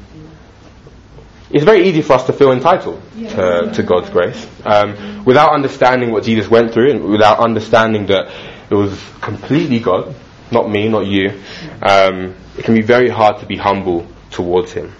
it's 1.49 1.63
very 1.63 1.87
easy 1.87 2.01
for 2.01 2.13
us 2.13 2.25
to 2.25 2.33
feel 2.33 2.51
entitled 2.51 3.01
to, 3.15 3.71
to 3.75 3.83
God's 3.83 4.09
grace. 4.09 4.47
Um, 4.65 5.23
without 5.23 5.53
understanding 5.53 6.11
what 6.11 6.23
Jesus 6.23 6.49
went 6.49 6.73
through 6.73 6.91
and 6.91 7.03
without 7.03 7.39
understanding 7.39 8.07
that 8.07 8.33
it 8.69 8.75
was 8.75 8.99
completely 9.21 9.79
God, 9.79 10.15
not 10.53 10.69
me, 10.69 10.87
not 10.87 11.05
you, 11.05 11.41
um, 11.81 12.35
it 12.57 12.63
can 12.63 12.75
be 12.75 12.81
very 12.81 13.09
hard 13.09 13.39
to 13.41 13.45
be 13.45 13.57
humble 13.57 14.07
towards 14.31 14.71
Him. 14.71 14.91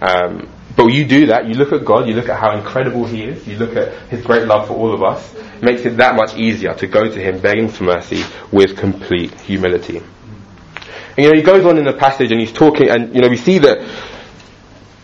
Um, 0.00 0.48
but 0.76 0.86
you 0.88 1.06
do 1.06 1.26
that, 1.26 1.46
you 1.46 1.54
look 1.54 1.72
at 1.72 1.84
God, 1.84 2.06
you 2.06 2.14
look 2.14 2.28
at 2.28 2.38
how 2.38 2.56
incredible 2.56 3.04
He 3.06 3.24
is, 3.24 3.46
you 3.48 3.56
look 3.58 3.76
at 3.76 3.92
His 4.10 4.24
great 4.24 4.46
love 4.46 4.68
for 4.68 4.74
all 4.74 4.92
of 4.92 5.02
us, 5.02 5.34
it 5.34 5.62
makes 5.62 5.82
it 5.82 5.96
that 5.96 6.14
much 6.14 6.36
easier 6.36 6.74
to 6.74 6.86
go 6.86 7.08
to 7.08 7.20
Him 7.20 7.40
begging 7.40 7.68
for 7.68 7.84
mercy 7.84 8.22
with 8.52 8.76
complete 8.76 9.32
humility. 9.40 9.98
And 11.18 11.24
you 11.24 11.32
know, 11.32 11.36
he 11.36 11.42
goes 11.42 11.64
on 11.64 11.78
in 11.78 11.84
the 11.84 11.94
passage 11.94 12.30
and 12.30 12.40
he's 12.40 12.52
talking, 12.52 12.88
and 12.90 13.12
you 13.12 13.20
know, 13.20 13.28
we 13.28 13.36
see 13.36 13.58
that 13.58 13.78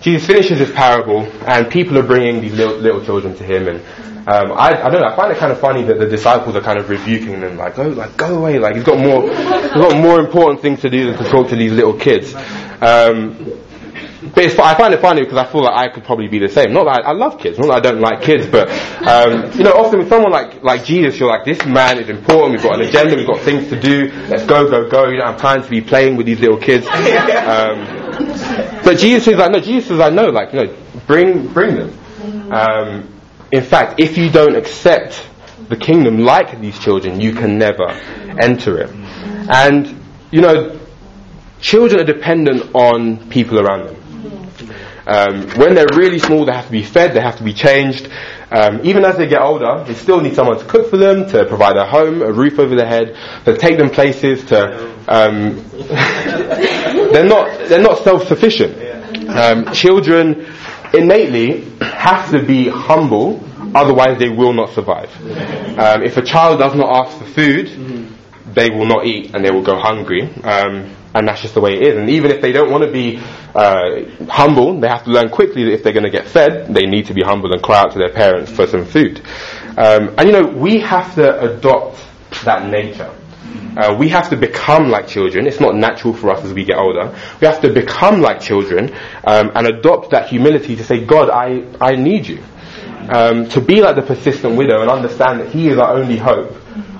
Jesus 0.00 0.26
finishes 0.26 0.58
his 0.58 0.70
parable, 0.70 1.22
and 1.46 1.70
people 1.70 1.98
are 1.98 2.02
bringing 2.04 2.40
these 2.40 2.52
little, 2.52 2.76
little 2.76 3.04
children 3.04 3.34
to 3.36 3.42
him, 3.42 3.66
and 3.68 3.80
um, 4.26 4.52
I, 4.52 4.82
I 4.82 4.90
don't 4.90 5.02
know. 5.02 5.08
I 5.08 5.16
find 5.16 5.32
it 5.32 5.38
kind 5.38 5.52
of 5.52 5.60
funny 5.60 5.82
that 5.84 5.98
the 5.98 6.06
disciples 6.06 6.56
are 6.56 6.62
kind 6.62 6.78
of 6.78 6.88
rebuking 6.88 7.40
them, 7.40 7.56
like, 7.58 7.76
"Go, 7.76 7.88
like, 7.88 8.16
go 8.16 8.38
away!" 8.38 8.58
Like 8.58 8.74
he's 8.76 8.84
got 8.84 8.98
more, 8.98 9.22
he's 9.22 9.72
got 9.72 9.96
more 9.96 10.18
important 10.18 10.62
things 10.62 10.80
to 10.80 10.90
do 10.90 11.12
than 11.12 11.22
to 11.22 11.30
talk 11.30 11.48
to 11.48 11.56
these 11.56 11.72
little 11.72 11.98
kids. 11.98 12.34
Um, 12.80 13.60
but 14.34 14.58
I 14.58 14.74
find 14.74 14.94
it 14.94 15.00
funny 15.00 15.22
because 15.22 15.36
I 15.36 15.44
feel 15.44 15.62
like 15.62 15.76
I 15.76 15.88
could 15.92 16.04
probably 16.04 16.28
be 16.28 16.38
the 16.38 16.48
same. 16.48 16.72
Not 16.72 16.84
that 16.84 17.04
I, 17.04 17.10
I 17.10 17.12
love 17.12 17.38
kids, 17.38 17.58
not 17.58 17.66
that 17.66 17.76
I 17.76 17.80
don't 17.80 18.00
like 18.00 18.22
kids, 18.22 18.46
but 18.46 18.70
um, 19.06 19.52
you 19.52 19.64
know, 19.64 19.72
often 19.72 19.98
with 19.98 20.08
someone 20.08 20.32
like 20.32 20.62
like 20.62 20.84
Jesus, 20.84 21.18
you're 21.20 21.28
like, 21.28 21.44
this 21.44 21.64
man 21.66 21.98
is 21.98 22.08
important. 22.08 22.52
We've 22.52 22.62
got 22.62 22.80
an 22.80 22.88
agenda. 22.88 23.16
We've 23.16 23.26
got 23.26 23.40
things 23.40 23.68
to 23.68 23.78
do. 23.78 24.10
Let's 24.28 24.46
go, 24.46 24.70
go, 24.70 24.88
go. 24.88 25.08
You 25.08 25.18
don't 25.18 25.32
have 25.32 25.40
time 25.40 25.62
to 25.62 25.68
be 25.68 25.80
playing 25.82 26.16
with 26.16 26.26
these 26.26 26.40
little 26.40 26.58
kids. 26.58 26.86
Um, 26.86 27.84
but 28.84 28.98
Jesus 28.98 29.28
is 29.28 29.36
like, 29.36 29.50
no. 29.50 29.60
Jesus 29.60 29.90
is 29.90 29.98
like, 29.98 30.14
no. 30.14 30.30
Like, 30.30 30.52
you 30.54 30.64
know, 30.64 30.76
bring 31.06 31.46
bring 31.48 31.76
them. 31.76 32.52
Um, 32.52 33.13
in 33.54 33.62
fact, 33.62 34.00
if 34.00 34.18
you 34.18 34.30
don't 34.30 34.56
accept 34.56 35.24
the 35.68 35.76
kingdom 35.76 36.18
like 36.18 36.60
these 36.60 36.76
children, 36.78 37.20
you 37.20 37.32
can 37.32 37.56
never 37.56 37.88
enter 37.88 38.78
it. 38.80 38.90
And 39.48 40.02
you 40.32 40.40
know, 40.40 40.80
children 41.60 42.00
are 42.00 42.12
dependent 42.12 42.74
on 42.74 43.28
people 43.30 43.60
around 43.60 43.86
them. 43.86 44.00
Um, 45.06 45.48
when 45.58 45.74
they're 45.74 45.86
really 45.94 46.18
small, 46.18 46.46
they 46.46 46.52
have 46.52 46.66
to 46.66 46.72
be 46.72 46.82
fed, 46.82 47.14
they 47.14 47.20
have 47.20 47.36
to 47.36 47.44
be 47.44 47.52
changed. 47.52 48.10
Um, 48.50 48.80
even 48.84 49.04
as 49.04 49.18
they 49.18 49.28
get 49.28 49.40
older, 49.40 49.84
they 49.86 49.94
still 49.94 50.20
need 50.20 50.34
someone 50.34 50.58
to 50.58 50.64
cook 50.64 50.90
for 50.90 50.96
them, 50.96 51.28
to 51.30 51.44
provide 51.44 51.76
a 51.76 51.86
home, 51.86 52.22
a 52.22 52.32
roof 52.32 52.58
over 52.58 52.74
their 52.74 52.88
head, 52.88 53.16
to 53.44 53.56
take 53.56 53.78
them 53.78 53.90
places. 53.90 54.44
To 54.46 54.58
um, 55.06 55.56
they're 57.12 57.28
not 57.28 57.68
they're 57.68 57.82
not 57.82 58.02
self 58.02 58.26
sufficient. 58.26 58.74
Um, 59.28 59.72
children 59.72 60.46
innately 60.98 61.62
have 61.80 62.30
to 62.30 62.42
be 62.44 62.68
humble, 62.68 63.42
otherwise 63.74 64.18
they 64.18 64.28
will 64.28 64.52
not 64.52 64.70
survive. 64.70 65.10
Um, 65.78 66.02
if 66.02 66.16
a 66.16 66.22
child 66.22 66.58
does 66.58 66.74
not 66.74 67.06
ask 67.06 67.18
for 67.18 67.24
food, 67.24 67.68
they 68.54 68.70
will 68.70 68.86
not 68.86 69.06
eat 69.06 69.34
and 69.34 69.44
they 69.44 69.50
will 69.50 69.62
go 69.64 69.76
hungry. 69.78 70.22
Um, 70.42 70.94
and 71.14 71.28
that's 71.28 71.42
just 71.42 71.54
the 71.54 71.60
way 71.60 71.74
it 71.74 71.82
is. 71.82 71.96
And 71.96 72.10
even 72.10 72.30
if 72.32 72.40
they 72.40 72.50
don't 72.52 72.70
want 72.70 72.82
to 72.84 72.90
be 72.90 73.18
uh, 73.54 74.04
humble, 74.28 74.80
they 74.80 74.88
have 74.88 75.04
to 75.04 75.10
learn 75.10 75.28
quickly 75.30 75.64
that 75.64 75.72
if 75.72 75.82
they're 75.82 75.92
going 75.92 76.04
to 76.04 76.10
get 76.10 76.26
fed, 76.26 76.74
they 76.74 76.86
need 76.86 77.06
to 77.06 77.14
be 77.14 77.22
humble 77.22 77.52
and 77.52 77.62
cry 77.62 77.80
out 77.80 77.92
to 77.92 77.98
their 77.98 78.12
parents 78.12 78.50
for 78.50 78.66
some 78.66 78.84
food. 78.84 79.20
Um, 79.76 80.14
and 80.18 80.26
you 80.26 80.32
know, 80.32 80.48
we 80.48 80.80
have 80.80 81.14
to 81.14 81.56
adopt 81.56 82.00
that 82.44 82.68
nature. 82.68 83.14
Uh, 83.76 83.96
we 83.98 84.08
have 84.08 84.30
to 84.30 84.36
become 84.36 84.88
like 84.88 85.08
children. 85.08 85.46
It's 85.46 85.60
not 85.60 85.74
natural 85.74 86.14
for 86.14 86.30
us 86.30 86.44
as 86.44 86.52
we 86.52 86.64
get 86.64 86.78
older. 86.78 87.16
We 87.40 87.46
have 87.46 87.60
to 87.62 87.72
become 87.72 88.20
like 88.20 88.40
children 88.40 88.94
um, 89.24 89.50
and 89.54 89.66
adopt 89.66 90.10
that 90.10 90.28
humility 90.28 90.76
to 90.76 90.84
say, 90.84 91.04
God, 91.04 91.28
I, 91.30 91.64
I 91.80 91.96
need 91.96 92.26
you. 92.26 92.42
Um, 93.08 93.48
to 93.50 93.60
be 93.60 93.82
like 93.82 93.96
the 93.96 94.02
persistent 94.02 94.56
widow 94.56 94.80
and 94.80 94.90
understand 94.90 95.40
that 95.40 95.50
He 95.50 95.68
is 95.68 95.76
our 95.78 95.92
only 95.94 96.16
hope. 96.16 96.56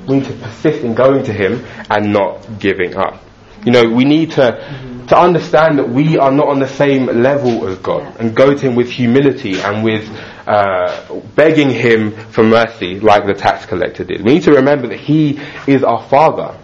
We 0.07 0.17
need 0.17 0.27
to 0.27 0.35
persist 0.35 0.85
in 0.85 0.95
going 0.95 1.25
to 1.25 1.33
Him 1.33 1.65
and 1.91 2.13
not 2.13 2.59
giving 2.59 2.97
up. 2.97 3.23
You 3.65 3.73
know, 3.73 3.89
we 3.89 4.05
need 4.05 4.33
to, 4.33 5.05
to 5.09 5.19
understand 5.19 5.79
that 5.79 5.89
we 5.89 6.19
are 6.19 6.31
not 6.31 6.49
on 6.49 6.59
the 6.59 6.69
same 6.69 7.07
level 7.07 7.67
as 7.69 7.79
God 7.79 8.21
and 8.21 8.37
go 8.37 8.53
to 8.53 8.61
Him 8.61 8.75
with 8.75 8.91
humility 8.91 9.59
and 9.61 9.83
with 9.83 10.07
uh, 10.47 11.21
begging 11.35 11.71
Him 11.71 12.11
for 12.11 12.43
mercy 12.43 13.01
like 13.01 13.25
the 13.27 13.33
tax 13.33 13.65
collector 13.65 14.05
did. 14.05 14.23
We 14.23 14.35
need 14.35 14.43
to 14.43 14.53
remember 14.53 14.89
that 14.89 15.01
He 15.01 15.41
is 15.67 15.83
our 15.83 16.07
Father, 16.09 16.59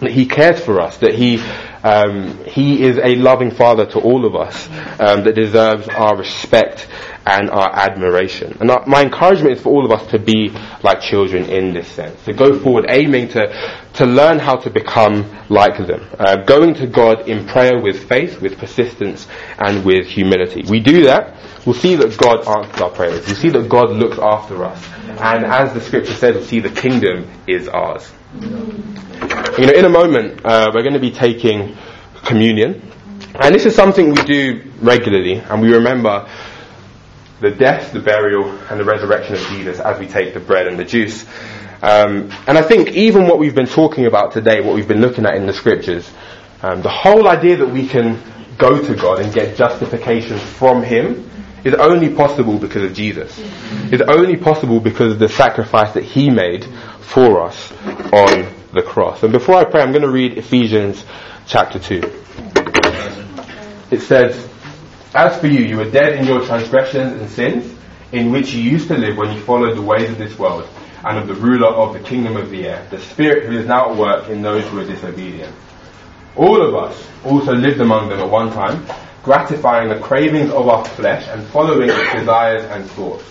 that 0.00 0.12
He 0.12 0.26
cares 0.26 0.60
for 0.64 0.80
us, 0.80 0.98
that 0.98 1.14
He 1.14 1.38
um, 1.84 2.42
he 2.46 2.82
is 2.82 2.96
a 2.96 3.14
loving 3.16 3.50
father 3.50 3.84
to 3.84 4.00
all 4.00 4.24
of 4.24 4.34
us 4.34 4.68
um, 4.98 5.22
that 5.24 5.34
deserves 5.34 5.86
our 5.88 6.16
respect 6.16 6.88
and 7.26 7.50
our 7.50 7.70
admiration. 7.76 8.56
And 8.58 8.70
my 8.86 9.02
encouragement 9.02 9.58
is 9.58 9.62
for 9.62 9.68
all 9.68 9.84
of 9.84 9.92
us 9.92 10.10
to 10.12 10.18
be 10.18 10.48
like 10.82 11.02
children 11.02 11.44
in 11.44 11.74
this 11.74 11.86
sense, 11.88 12.24
to 12.24 12.32
go 12.32 12.58
forward 12.58 12.86
aiming 12.88 13.28
to, 13.28 13.80
to 13.94 14.06
learn 14.06 14.38
how 14.38 14.56
to 14.56 14.70
become 14.70 15.30
like 15.50 15.76
them, 15.86 16.08
uh, 16.18 16.36
going 16.36 16.74
to 16.76 16.86
God 16.86 17.28
in 17.28 17.46
prayer 17.46 17.78
with 17.78 18.08
faith, 18.08 18.40
with 18.40 18.56
persistence, 18.56 19.28
and 19.58 19.84
with 19.84 20.06
humility. 20.06 20.64
We 20.66 20.80
do 20.80 21.04
that, 21.04 21.36
we'll 21.66 21.74
see 21.74 21.96
that 21.96 22.16
God 22.16 22.48
answers 22.48 22.80
our 22.80 22.90
prayers. 22.90 23.26
We'll 23.26 23.36
see 23.36 23.50
that 23.50 23.68
God 23.68 23.90
looks 23.90 24.18
after 24.18 24.64
us. 24.64 24.82
And 25.20 25.44
as 25.44 25.74
the 25.74 25.82
scripture 25.82 26.14
says, 26.14 26.34
we'll 26.34 26.44
see 26.44 26.60
the 26.60 26.70
kingdom 26.70 27.28
is 27.46 27.68
ours. 27.68 28.10
You 28.34 29.66
know, 29.66 29.72
in 29.72 29.84
a 29.84 29.88
moment, 29.88 30.44
uh, 30.44 30.72
we're 30.74 30.82
going 30.82 30.94
to 30.94 31.00
be 31.00 31.12
taking 31.12 31.76
communion. 32.24 32.82
And 33.36 33.54
this 33.54 33.64
is 33.64 33.76
something 33.76 34.10
we 34.10 34.22
do 34.24 34.72
regularly, 34.80 35.34
and 35.34 35.62
we 35.62 35.72
remember 35.72 36.28
the 37.40 37.52
death, 37.52 37.92
the 37.92 38.00
burial, 38.00 38.50
and 38.70 38.80
the 38.80 38.84
resurrection 38.84 39.34
of 39.34 39.40
Jesus 39.48 39.78
as 39.78 40.00
we 40.00 40.08
take 40.08 40.34
the 40.34 40.40
bread 40.40 40.66
and 40.66 40.78
the 40.78 40.84
juice. 40.84 41.24
Um, 41.80 42.32
and 42.48 42.58
I 42.58 42.62
think 42.62 42.90
even 42.90 43.28
what 43.28 43.38
we've 43.38 43.54
been 43.54 43.66
talking 43.66 44.06
about 44.06 44.32
today, 44.32 44.60
what 44.60 44.74
we've 44.74 44.88
been 44.88 45.00
looking 45.00 45.26
at 45.26 45.36
in 45.36 45.46
the 45.46 45.52
scriptures, 45.52 46.10
um, 46.62 46.82
the 46.82 46.90
whole 46.90 47.28
idea 47.28 47.56
that 47.58 47.68
we 47.68 47.86
can 47.86 48.20
go 48.58 48.84
to 48.84 48.94
God 48.96 49.20
and 49.20 49.32
get 49.32 49.56
justification 49.56 50.38
from 50.38 50.82
Him 50.82 51.30
is 51.64 51.74
only 51.74 52.14
possible 52.14 52.58
because 52.58 52.82
of 52.82 52.94
Jesus. 52.94 53.38
It's 53.92 54.02
only 54.02 54.36
possible 54.36 54.80
because 54.80 55.12
of 55.12 55.18
the 55.18 55.28
sacrifice 55.28 55.94
that 55.94 56.04
He 56.04 56.30
made 56.30 56.66
for 57.04 57.42
us 57.42 57.72
on 58.12 58.52
the 58.72 58.82
cross. 58.82 59.22
And 59.22 59.32
before 59.32 59.56
I 59.56 59.64
pray, 59.64 59.82
I'm 59.82 59.92
going 59.92 60.02
to 60.02 60.10
read 60.10 60.36
Ephesians 60.36 61.04
chapter 61.46 61.78
2. 61.78 62.00
It 63.90 64.00
says, 64.00 64.48
as 65.14 65.38
for 65.38 65.46
you, 65.46 65.60
you 65.60 65.76
were 65.76 65.90
dead 65.90 66.14
in 66.14 66.26
your 66.26 66.44
transgressions 66.44 67.20
and 67.20 67.30
sins, 67.30 67.72
in 68.10 68.32
which 68.32 68.52
you 68.52 68.62
used 68.62 68.88
to 68.88 68.96
live 68.96 69.16
when 69.16 69.32
you 69.32 69.40
followed 69.40 69.76
the 69.76 69.82
ways 69.82 70.10
of 70.10 70.18
this 70.18 70.36
world 70.38 70.68
and 71.04 71.18
of 71.18 71.28
the 71.28 71.34
ruler 71.34 71.68
of 71.68 71.92
the 71.92 72.00
kingdom 72.00 72.36
of 72.36 72.50
the 72.50 72.66
air, 72.66 72.86
the 72.90 72.98
spirit 72.98 73.44
who 73.44 73.58
is 73.58 73.66
now 73.66 73.90
at 73.90 73.96
work 73.96 74.28
in 74.28 74.42
those 74.42 74.64
who 74.68 74.80
are 74.80 74.84
disobedient. 74.84 75.54
All 76.36 76.66
of 76.66 76.74
us 76.74 77.06
also 77.24 77.52
lived 77.52 77.80
among 77.80 78.08
them 78.08 78.20
at 78.20 78.28
one 78.28 78.50
time, 78.50 78.86
gratifying 79.22 79.88
the 79.88 80.00
cravings 80.00 80.50
of 80.50 80.68
our 80.68 80.84
flesh 80.84 81.28
and 81.28 81.46
following 81.48 81.90
its 81.90 82.12
desires 82.12 82.64
and 82.64 82.88
thoughts. 82.90 83.24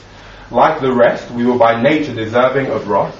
Like 0.51 0.81
the 0.81 0.93
rest, 0.93 1.29
we 1.31 1.45
were 1.45 1.57
by 1.57 1.81
nature 1.81 2.13
deserving 2.13 2.67
of 2.67 2.87
wrath, 2.87 3.19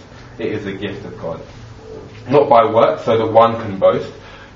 It 0.39 0.47
is 0.47 0.65
a 0.65 0.73
gift 0.73 1.05
of 1.05 1.19
God. 1.19 1.41
Not 2.29 2.49
by 2.49 2.65
works, 2.71 3.05
so 3.05 3.17
that 3.17 3.31
one 3.31 3.59
can 3.61 3.77
boast, 3.79 4.11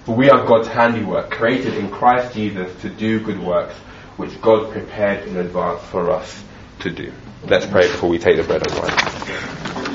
for 0.06 0.16
we 0.16 0.30
are 0.30 0.46
God's 0.46 0.68
handiwork, 0.68 1.32
created 1.32 1.76
in 1.76 1.90
Christ 1.90 2.34
Jesus 2.34 2.82
to 2.82 2.90
do 2.90 3.20
good 3.20 3.40
works, 3.40 3.76
which 4.18 4.40
God 4.42 4.72
prepared 4.72 5.28
in 5.28 5.38
advance 5.38 5.82
for 5.84 6.12
us 6.12 6.44
to 6.80 6.90
do. 6.92 7.12
Let's 7.44 7.66
pray 7.66 7.88
before 7.88 8.10
we 8.10 8.20
take 8.20 8.38
the 8.38 8.44
bread 8.44 8.66
and 8.68 8.80
wine. 8.80 9.86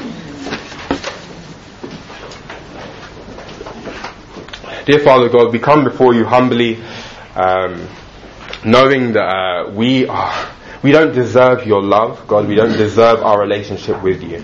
Dear 4.86 4.98
Father 5.00 5.28
God, 5.28 5.52
we 5.52 5.58
come 5.58 5.84
before 5.84 6.14
you 6.14 6.24
humbly, 6.24 6.82
um, 7.36 7.86
knowing 8.64 9.12
that 9.12 9.20
uh, 9.20 9.70
we 9.70 10.06
are, 10.06 10.48
we 10.82 10.90
don't 10.90 11.14
deserve 11.14 11.66
your 11.66 11.82
love, 11.82 12.26
God. 12.26 12.48
We 12.48 12.56
don't 12.56 12.76
deserve 12.76 13.22
our 13.22 13.40
relationship 13.40 14.02
with 14.02 14.22
you, 14.22 14.42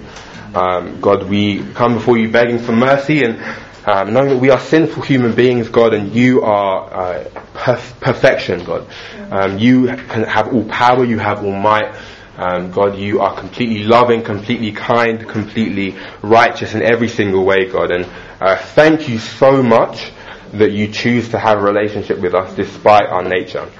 um, 0.56 1.00
God. 1.00 1.28
We 1.28 1.62
come 1.74 1.94
before 1.94 2.16
you 2.16 2.30
begging 2.30 2.58
for 2.58 2.72
mercy 2.72 3.22
and 3.22 3.38
um, 3.86 4.12
knowing 4.12 4.30
that 4.30 4.38
we 4.38 4.50
are 4.50 4.58
sinful 4.58 5.02
human 5.02 5.34
beings, 5.34 5.68
God, 5.68 5.94
and 5.94 6.12
you 6.12 6.42
are 6.42 6.92
uh, 6.92 7.24
perf- 7.54 8.00
perfection, 8.00 8.64
God. 8.64 8.88
Um, 9.30 9.58
you 9.58 9.86
can 9.86 10.24
have 10.24 10.52
all 10.52 10.64
power, 10.64 11.04
you 11.04 11.18
have 11.18 11.44
all 11.44 11.52
might. 11.52 11.94
Um, 12.36 12.70
God, 12.70 12.98
you 12.98 13.20
are 13.20 13.38
completely 13.38 13.84
loving, 13.84 14.22
completely 14.22 14.72
kind, 14.72 15.26
completely 15.26 15.96
righteous 16.20 16.74
in 16.74 16.82
every 16.82 17.08
single 17.08 17.44
way, 17.44 17.66
God. 17.70 17.90
And 17.90 18.06
uh, 18.40 18.56
thank 18.56 19.08
you 19.08 19.18
so 19.18 19.62
much 19.62 20.10
that 20.52 20.72
you 20.72 20.88
choose 20.88 21.28
to 21.30 21.38
have 21.38 21.58
a 21.58 21.62
relationship 21.62 22.18
with 22.18 22.34
us 22.34 22.54
despite 22.54 23.06
our 23.08 23.22
nature. 23.22 23.70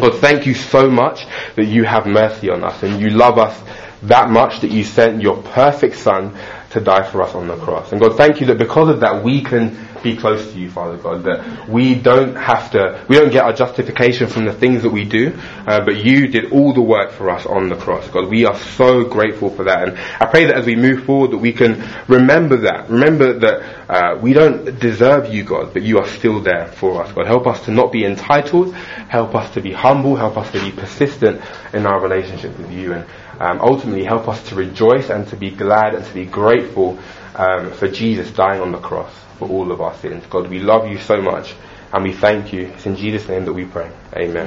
God, 0.00 0.18
thank 0.20 0.46
you 0.46 0.54
so 0.54 0.90
much 0.90 1.26
that 1.56 1.66
you 1.66 1.84
have 1.84 2.06
mercy 2.06 2.50
on 2.50 2.64
us 2.64 2.82
and 2.82 3.00
you 3.00 3.10
love 3.10 3.38
us 3.38 3.60
that 4.02 4.30
much 4.30 4.60
that 4.60 4.70
you 4.70 4.84
sent 4.84 5.22
your 5.22 5.42
perfect 5.42 5.96
Son 5.96 6.36
to 6.70 6.80
die 6.80 7.02
for 7.02 7.22
us 7.22 7.34
on 7.34 7.48
the 7.48 7.56
cross. 7.56 7.92
And 7.92 8.00
God, 8.00 8.16
thank 8.16 8.40
you 8.40 8.46
that 8.46 8.58
because 8.58 8.88
of 8.88 9.00
that 9.00 9.24
we 9.24 9.42
can 9.42 9.88
be 10.02 10.16
close 10.16 10.52
to 10.52 10.58
you, 10.58 10.70
Father 10.70 10.96
God, 10.96 11.24
that 11.24 11.68
we 11.68 11.94
don't 11.94 12.34
have 12.36 12.70
to, 12.70 13.04
we 13.08 13.16
don't 13.16 13.30
get 13.30 13.44
our 13.44 13.52
justification 13.52 14.28
from 14.28 14.46
the 14.46 14.52
things 14.52 14.82
that 14.82 14.90
we 14.90 15.04
do, 15.04 15.36
uh, 15.66 15.84
but 15.84 15.96
you 15.96 16.28
did 16.28 16.52
all 16.52 16.72
the 16.72 16.80
work 16.80 17.10
for 17.10 17.28
us 17.28 17.44
on 17.44 17.68
the 17.68 17.76
cross. 17.76 18.08
God, 18.08 18.30
we 18.30 18.46
are 18.46 18.56
so 18.56 19.04
grateful 19.04 19.50
for 19.50 19.64
that. 19.64 19.88
And 19.88 19.98
I 19.98 20.26
pray 20.26 20.46
that 20.46 20.56
as 20.56 20.66
we 20.66 20.76
move 20.76 21.04
forward 21.04 21.32
that 21.32 21.38
we 21.38 21.52
can 21.52 21.86
remember 22.08 22.56
that. 22.58 22.88
Remember 22.88 23.38
that 23.40 23.90
uh, 23.90 24.18
we 24.20 24.32
don't 24.32 24.78
deserve 24.78 25.32
you, 25.34 25.44
God, 25.44 25.72
but 25.72 25.82
you 25.82 25.98
are 25.98 26.06
still 26.06 26.40
there 26.40 26.68
for 26.68 27.02
us. 27.02 27.12
God, 27.12 27.26
help 27.26 27.46
us 27.46 27.64
to 27.64 27.72
not 27.72 27.92
be 27.92 28.04
entitled, 28.04 28.74
help 28.74 29.34
us 29.34 29.52
to 29.54 29.60
be 29.60 29.72
humble, 29.72 30.16
help 30.16 30.36
us 30.36 30.50
to 30.52 30.60
be 30.60 30.70
persistent 30.70 31.42
in 31.72 31.86
our 31.86 32.00
relationship 32.00 32.56
with 32.58 32.70
you. 32.70 32.94
And 32.94 33.06
um, 33.40 33.60
ultimately 33.60 34.04
help 34.04 34.28
us 34.28 34.48
to 34.50 34.54
rejoice 34.54 35.10
and 35.10 35.26
to 35.28 35.36
be 35.36 35.50
glad 35.50 35.94
and 35.94 36.04
to 36.04 36.14
be 36.14 36.26
grateful 36.26 36.98
um, 37.34 37.72
for 37.72 37.88
Jesus 37.88 38.30
dying 38.30 38.60
on 38.60 38.70
the 38.70 38.78
cross 38.78 39.12
for 39.38 39.48
all 39.48 39.72
of 39.72 39.80
our 39.80 39.96
sins. 39.96 40.24
God, 40.28 40.48
we 40.48 40.60
love 40.60 40.88
you 40.88 40.98
so 40.98 41.20
much 41.20 41.54
and 41.92 42.04
we 42.04 42.12
thank 42.12 42.52
you. 42.52 42.66
It's 42.66 42.86
in 42.86 42.96
Jesus' 42.96 43.28
name 43.28 43.46
that 43.46 43.52
we 43.52 43.64
pray. 43.64 43.90
Amen. 44.14 44.36